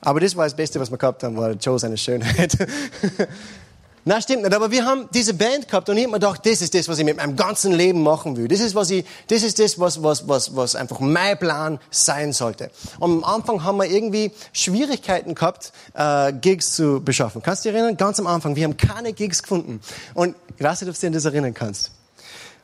[0.00, 2.56] aber das war das Beste, was wir gehabt haben, war Joe seine Schönheit.
[4.08, 4.54] Na, stimmt nicht.
[4.54, 7.00] Aber wir haben diese Band gehabt und ich habe mir gedacht, das ist das, was
[7.00, 8.46] ich mit meinem ganzen Leben machen will.
[8.46, 12.32] Das ist, was ich, das ist das, was, was, was, was einfach mein Plan sein
[12.32, 12.70] sollte.
[13.00, 17.42] Und am Anfang haben wir irgendwie Schwierigkeiten gehabt, äh, Gigs zu beschaffen.
[17.42, 17.96] Kannst du dich erinnern?
[17.96, 18.54] Ganz am Anfang.
[18.54, 19.80] Wir haben keine Gigs gefunden.
[20.14, 21.90] Und ich weiß nicht, ob du dich an das erinnern kannst.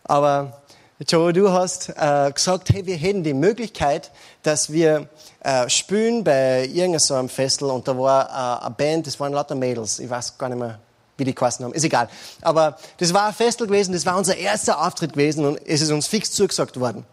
[0.05, 0.62] Aber
[1.09, 4.12] Joe, du hast äh, gesagt, hey, wir hätten die Möglichkeit,
[4.44, 5.09] dass wir
[5.40, 9.98] äh, spielen bei irgendeinem Festival und da war äh, eine Band, das waren lauter Mädels.
[9.98, 10.78] Ich weiß gar nicht mehr,
[11.22, 12.08] wie die geheißen haben, ist egal.
[12.42, 15.90] Aber das war ein Festival gewesen, das war unser erster Auftritt gewesen und es ist
[15.90, 17.04] uns fix zugesagt worden.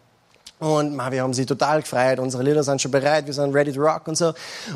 [0.59, 3.71] Und man, wir haben sie total gefreut, unsere Lieder sind schon bereit, wir sind ready
[3.71, 4.33] to rock und so.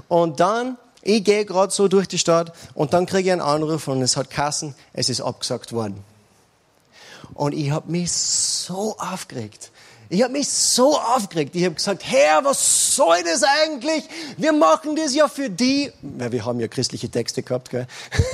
[0.07, 3.87] Und dann, ich gehe gerade so durch die Stadt und dann kriege ich einen Anruf
[3.87, 6.03] und es hat Kassen, es ist abgesagt worden.
[7.33, 9.71] Und ich habe mich so aufgeregt.
[10.13, 11.55] Ich habe mich so aufgeregt.
[11.55, 14.03] Ich habe gesagt, Herr, was soll das eigentlich?
[14.37, 15.91] Wir machen das ja für die.
[16.19, 17.87] Ja, wir haben ja christliche Texte gehabt, gell?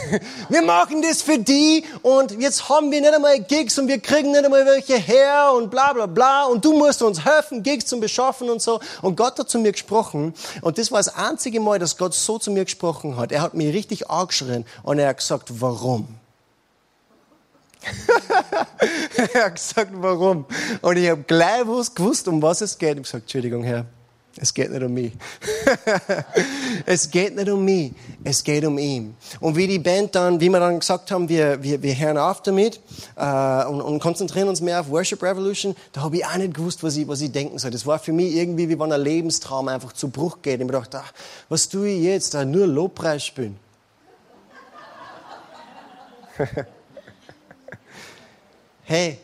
[0.49, 4.31] Wir machen das für die und jetzt haben wir nicht einmal Gigs und wir kriegen
[4.31, 8.01] nicht einmal welche her und bla bla bla und du musst uns helfen, Gigs zum
[8.01, 8.81] Beschaffen und so.
[9.01, 12.39] Und Gott hat zu mir gesprochen und das war das einzige Mal, dass Gott so
[12.39, 13.31] zu mir gesprochen hat.
[13.31, 16.18] Er hat mich richtig angeschrien und er hat gesagt, warum?
[19.33, 20.45] er hat gesagt, warum?
[20.81, 21.63] Und ich habe gleich
[21.95, 22.89] gewusst, um was es geht.
[22.89, 23.85] Ich habe gesagt, Entschuldigung, Herr,
[24.37, 25.11] es geht nicht um mich.
[26.85, 29.15] es geht nicht um mich, es geht um ihn.
[29.39, 32.41] Und wie die Band dann, wie wir dann gesagt haben, wir, wir, wir hören auf
[32.43, 32.79] damit
[33.15, 36.83] äh, und, und konzentrieren uns mehr auf Worship Revolution, da habe ich auch nicht gewusst,
[36.83, 37.71] was ich, was ich denken soll.
[37.71, 40.55] Das war für mich irgendwie, wie wenn ein Lebenstraum einfach zu Bruch geht.
[40.55, 41.11] Ich habe gedacht, ach,
[41.49, 42.33] was tue ich jetzt?
[42.33, 43.57] Da nur Lobpreis spielen.
[48.89, 49.19] hey,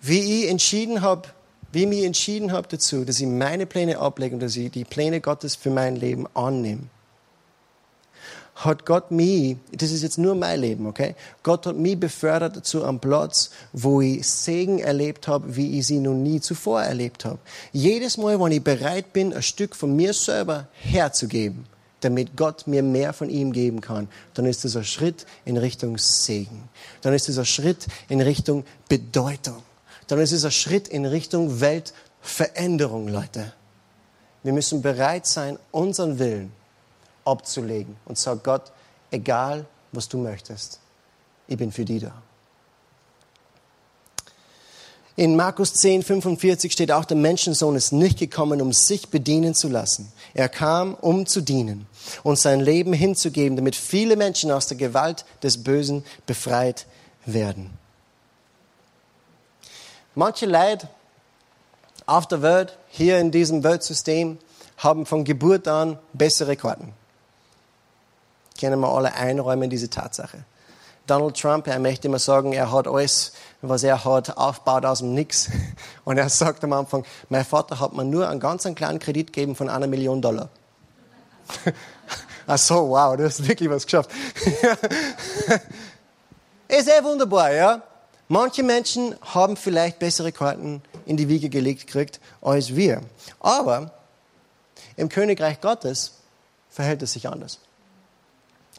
[0.00, 1.28] wie ich entschieden habe,
[1.70, 4.86] wie ich mich entschieden habe dazu, dass ich meine Pläne ablege und dass ich die
[4.86, 6.84] Pläne Gottes für mein Leben annehme,
[8.54, 11.14] hat Gott mich, das ist jetzt nur mein Leben, okay?
[11.42, 15.98] Gott hat mich befördert dazu am Platz, wo ich Segen erlebt habe, wie ich sie
[15.98, 17.38] noch nie zuvor erlebt habe.
[17.72, 21.66] Jedes Mal, wenn ich bereit bin, ein Stück von mir selber herzugeben,
[22.00, 25.98] damit Gott mir mehr von ihm geben kann, dann ist es ein Schritt in Richtung
[25.98, 26.68] Segen.
[27.02, 29.62] Dann ist es ein Schritt in Richtung Bedeutung.
[30.06, 33.52] Dann ist es ein Schritt in Richtung Weltveränderung, Leute.
[34.42, 36.52] Wir müssen bereit sein, unseren Willen
[37.24, 38.72] abzulegen und sagen, Gott,
[39.10, 40.80] egal was du möchtest,
[41.46, 42.22] ich bin für dich da.
[45.16, 49.68] In Markus 10, 45 steht auch, der Menschensohn ist nicht gekommen, um sich bedienen zu
[49.68, 50.10] lassen.
[50.34, 51.86] Er kam, um zu dienen
[52.22, 56.86] und sein Leben hinzugeben, damit viele Menschen aus der Gewalt des Bösen befreit
[57.26, 57.70] werden.
[60.14, 60.88] Manche Leute
[62.06, 64.38] auf der Welt, hier in diesem Weltsystem,
[64.78, 66.92] haben von Geburt an bessere Karten.
[68.58, 70.44] Kennen wir alle einräumen, diese Tatsache.
[71.06, 75.14] Donald Trump, er möchte immer sagen, er hat alles, was er hat, aufgebaut aus dem
[75.14, 75.50] Nix.
[76.04, 79.54] Und er sagt am Anfang, mein Vater hat mir nur einen ganz kleinen Kredit gegeben
[79.54, 80.48] von einer Million Dollar.
[82.46, 84.10] Ach so, wow, du hast wirklich was geschafft.
[86.68, 87.82] Ist eh wunderbar, ja?
[88.28, 93.02] Manche Menschen haben vielleicht bessere Karten in die Wiege gelegt gekriegt als wir.
[93.40, 93.92] Aber
[94.96, 96.12] im Königreich Gottes
[96.70, 97.58] verhält es sich anders.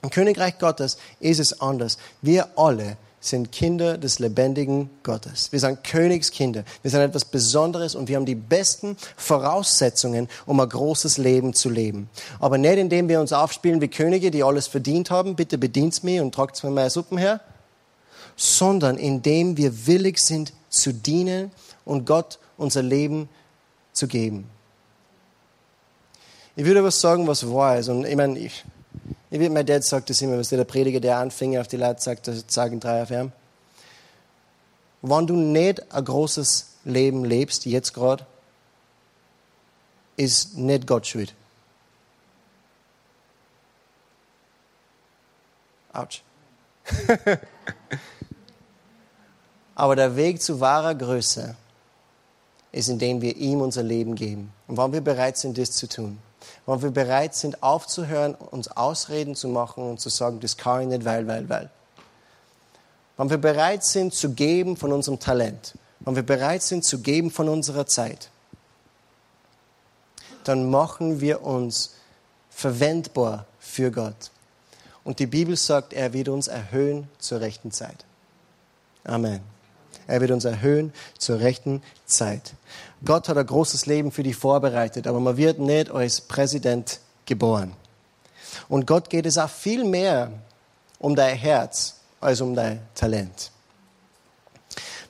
[0.01, 1.97] Im Königreich Gottes ist es anders.
[2.21, 5.51] Wir alle sind Kinder des lebendigen Gottes.
[5.51, 6.63] Wir sind Königskinder.
[6.81, 11.69] Wir sind etwas Besonderes und wir haben die besten Voraussetzungen, um ein großes Leben zu
[11.69, 12.09] leben.
[12.39, 15.35] Aber nicht indem wir uns aufspielen wie Könige, die alles verdient haben.
[15.35, 17.41] Bitte bedient mir und tragt mir meine Suppen her.
[18.35, 21.51] Sondern indem wir willig sind zu dienen
[21.85, 23.29] und Gott unser Leben
[23.93, 24.49] zu geben.
[26.55, 27.87] Ich würde was sagen, was wahr ist.
[27.87, 28.65] Und ich meine, ich,
[29.31, 32.01] ich wie mein Dad sagt das immer, was der Prediger, der Anfänger auf die Leute
[32.01, 33.31] sagt, das sagen drei auf ihm.
[35.01, 38.27] Wenn du nicht ein großes Leben lebst, jetzt gerade,
[40.17, 41.33] ist nicht Gott schuld.
[45.93, 46.23] Autsch.
[49.75, 51.55] Aber der Weg zu wahrer Größe
[52.73, 54.51] ist, indem wir ihm unser Leben geben.
[54.67, 56.19] Und wann wir bereit sind, das zu tun.
[56.65, 60.87] Wann wir bereit sind, aufzuhören, uns Ausreden zu machen und zu sagen, das kann ich
[60.87, 61.69] nicht, weil, weil, weil.
[63.17, 65.75] Wann wir bereit sind, zu geben von unserem Talent.
[65.99, 68.29] Wann wir bereit sind, zu geben von unserer Zeit.
[70.43, 71.95] Dann machen wir uns
[72.49, 74.31] verwendbar für Gott.
[75.03, 78.05] Und die Bibel sagt, er wird uns erhöhen zur rechten Zeit.
[79.03, 79.41] Amen.
[80.07, 82.53] Er wird uns erhöhen zur rechten Zeit.
[83.03, 87.73] Gott hat ein großes Leben für dich vorbereitet, aber man wird nicht als Präsident geboren.
[88.69, 90.31] Und Gott geht es auch viel mehr
[90.99, 93.51] um dein Herz als um dein Talent.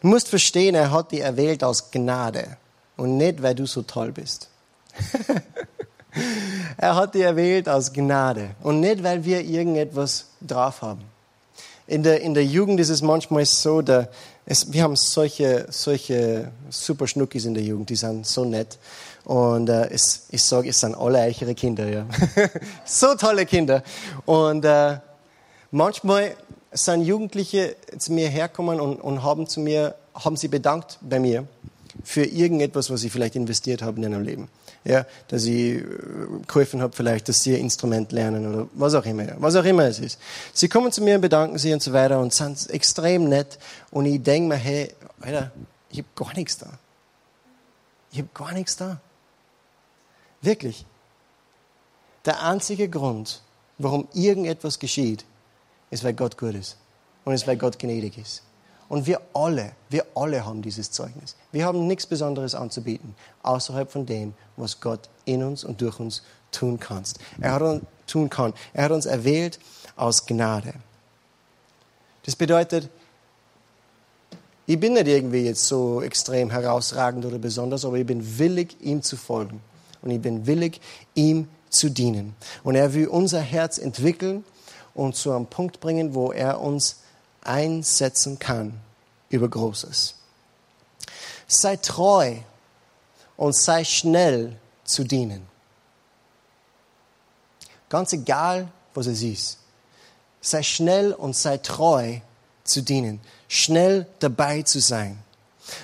[0.01, 2.57] Du musst verstehen, er hat dich erwählt aus Gnade
[2.97, 4.49] und nicht, weil du so toll bist.
[6.77, 11.03] er hat dich erwählt aus Gnade und nicht, weil wir irgendetwas drauf haben.
[11.87, 14.07] In der, in der Jugend ist es manchmal so, da,
[14.45, 18.77] es, wir haben solche, solche super Schnuckis in der Jugend, die sind so nett.
[19.23, 22.05] Und äh, es, ich sage, es sind alle eichere Kinder, ja.
[22.85, 23.83] so tolle Kinder.
[24.25, 24.97] Und äh,
[25.69, 26.35] manchmal
[26.71, 31.47] sind Jugendliche zu mir herkommen und, und haben zu mir, haben sie bedankt bei mir
[32.03, 34.49] für irgendetwas, was sie vielleicht investiert haben in ihrem Leben
[34.83, 35.83] ja, dass ich äh,
[36.47, 39.83] geholfen habe, vielleicht, dass sie ein Instrument lernen oder was auch immer, was auch immer
[39.83, 40.19] es ist.
[40.53, 43.59] Sie kommen zu mir und bedanken sich und so weiter und sind extrem nett
[43.91, 45.51] und ich denke mir, hey, Alter,
[45.89, 46.67] ich habe gar nichts da.
[48.11, 48.99] Ich habe gar nichts da.
[50.41, 50.85] Wirklich.
[52.25, 53.41] Der einzige Grund,
[53.77, 55.25] warum irgendetwas geschieht,
[55.89, 56.77] ist, weil Gott gut ist
[57.25, 58.43] und ist, weil Gott gnädig ist.
[58.91, 61.37] Und wir alle, wir alle haben dieses Zeugnis.
[61.53, 66.23] Wir haben nichts Besonderes anzubieten, außerhalb von dem, was Gott in uns und durch uns
[66.51, 67.17] tun kannst.
[67.39, 68.53] Er hat uns tun kann.
[68.73, 69.59] Er hat uns erwählt
[69.95, 70.73] aus Gnade.
[72.25, 72.89] Das bedeutet,
[74.65, 79.03] ich bin nicht irgendwie jetzt so extrem herausragend oder besonders, aber ich bin willig, ihm
[79.03, 79.61] zu folgen.
[80.01, 80.81] Und ich bin willig,
[81.15, 82.35] ihm zu dienen.
[82.61, 84.43] Und er will unser Herz entwickeln
[84.93, 86.97] und zu einem Punkt bringen, wo er uns
[87.43, 88.79] einsetzen kann
[89.29, 90.15] über Großes.
[91.47, 92.37] Sei treu
[93.37, 95.47] und sei schnell zu dienen.
[97.89, 99.57] Ganz egal, was es ist.
[100.39, 102.19] Sei schnell und sei treu
[102.63, 103.19] zu dienen.
[103.47, 105.21] Schnell dabei zu sein.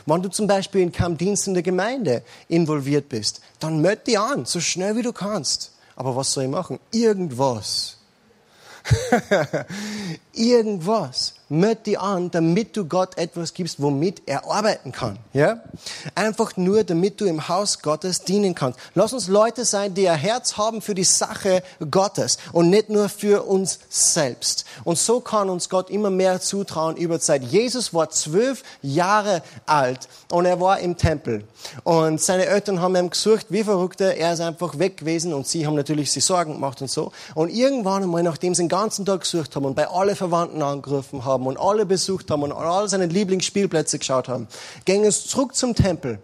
[0.05, 4.45] Wenn du zum Beispiel in Kampfdienst in der Gemeinde involviert bist, dann meld dich an,
[4.45, 5.71] so schnell wie du kannst.
[5.95, 6.79] Aber was soll ich machen?
[6.91, 7.97] Irgendwas.
[10.33, 15.17] Irgendwas meld die an, damit du Gott etwas gibst, womit er arbeiten kann.
[15.33, 15.61] Ja?
[16.15, 18.79] Einfach nur, damit du im Haus Gottes dienen kannst.
[18.95, 23.09] Lass uns Leute sein, die ein Herz haben für die Sache Gottes und nicht nur
[23.09, 24.65] für uns selbst.
[24.83, 27.43] Und so kann uns Gott immer mehr zutrauen über Zeit.
[27.43, 31.43] Jesus war zwölf Jahre alt und er war im Tempel.
[31.83, 34.17] Und seine Eltern haben ihm gesucht, wie verrückte.
[34.17, 37.11] Er ist einfach weg gewesen und sie haben natürlich sich Sorgen gemacht und so.
[37.35, 41.25] Und irgendwann einmal, nachdem sie den ganzen Tag gesucht haben und bei alle Verwandten angerufen
[41.25, 44.47] haben, haben und alle besucht haben und alle seine Lieblingsspielplätze geschaut haben,
[44.85, 46.19] gingen zurück zum Tempel.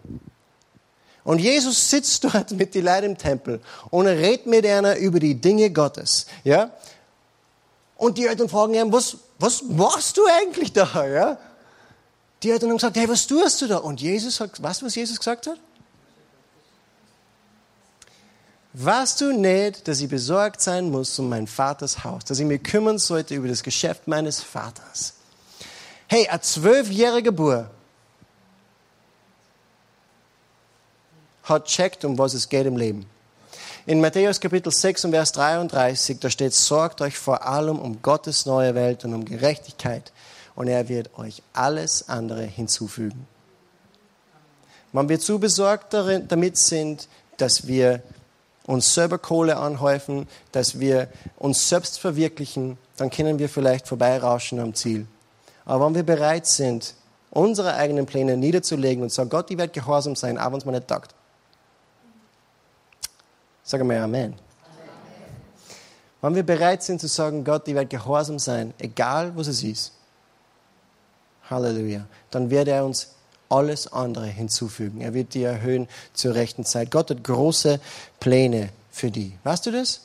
[1.24, 3.60] Und Jesus sitzt dort mit den Leuten im Tempel
[3.90, 6.26] und redet mit einer über die Dinge Gottes.
[6.44, 6.70] Ja?
[7.96, 11.06] Und die Eltern fragen ihn, was, was machst du eigentlich da?
[11.06, 11.38] Ja?
[12.42, 13.78] Die Eltern haben gesagt, hey, was tust du da?
[13.78, 15.58] Und Jesus hat, weißt du, was Jesus gesagt hat?
[18.76, 22.60] Weißt du nicht, dass ich besorgt sein muss um mein Vaters Haus, dass ich mich
[22.60, 25.14] kümmern sollte über das Geschäft meines Vaters?
[26.08, 27.70] Hey, ein zwölfjähriger Bub
[31.44, 33.06] hat checkt, um was es geht im Leben.
[33.86, 38.44] In Matthäus Kapitel 6 und Vers 33, da steht, sorgt euch vor allem um Gottes
[38.44, 40.10] neue Welt und um Gerechtigkeit
[40.56, 43.28] und er wird euch alles andere hinzufügen.
[44.92, 47.06] Wenn wir zu besorgt damit sind,
[47.36, 48.02] dass wir
[48.66, 54.74] uns selber Kohle anhäufen, dass wir uns selbst verwirklichen, dann können wir vielleicht vorbeirauschen am
[54.74, 55.06] Ziel.
[55.64, 56.94] Aber wenn wir bereit sind,
[57.30, 60.72] unsere eigenen Pläne niederzulegen und sagen, Gott, ich werde gehorsam sein, auch wenn es mir
[60.72, 61.14] nicht taugt.
[63.62, 64.34] Sagen wir Amen.
[66.20, 69.92] Wenn wir bereit sind zu sagen, Gott, ich werde gehorsam sein, egal was es ist,
[71.50, 73.13] Halleluja, dann wird er uns
[73.54, 75.00] alles andere hinzufügen.
[75.00, 76.90] Er wird die erhöhen zur rechten Zeit.
[76.90, 77.80] Gott hat große
[78.18, 79.38] Pläne für die.
[79.44, 80.00] Weißt du das?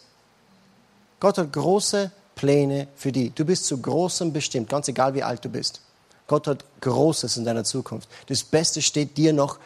[1.19, 3.31] Gott hat große Pläne für die.
[3.31, 5.81] Du bist zu Großem bestimmt, ganz egal wie alt du bist.
[6.27, 8.07] Gott hat Großes in deiner Zukunft.
[8.27, 9.57] Das Beste steht dir noch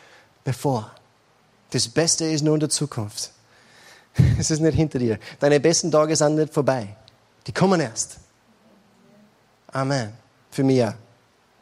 [0.44, 0.92] bevor.
[1.72, 3.32] Das Beste ist nur in der Zukunft.
[4.40, 5.20] Es ist nicht hinter dir.
[5.40, 6.96] Deine besten Tage sind nicht vorbei.
[7.48, 8.18] Die kommen erst.
[9.68, 10.14] Amen.
[10.52, 10.94] Für mich ja.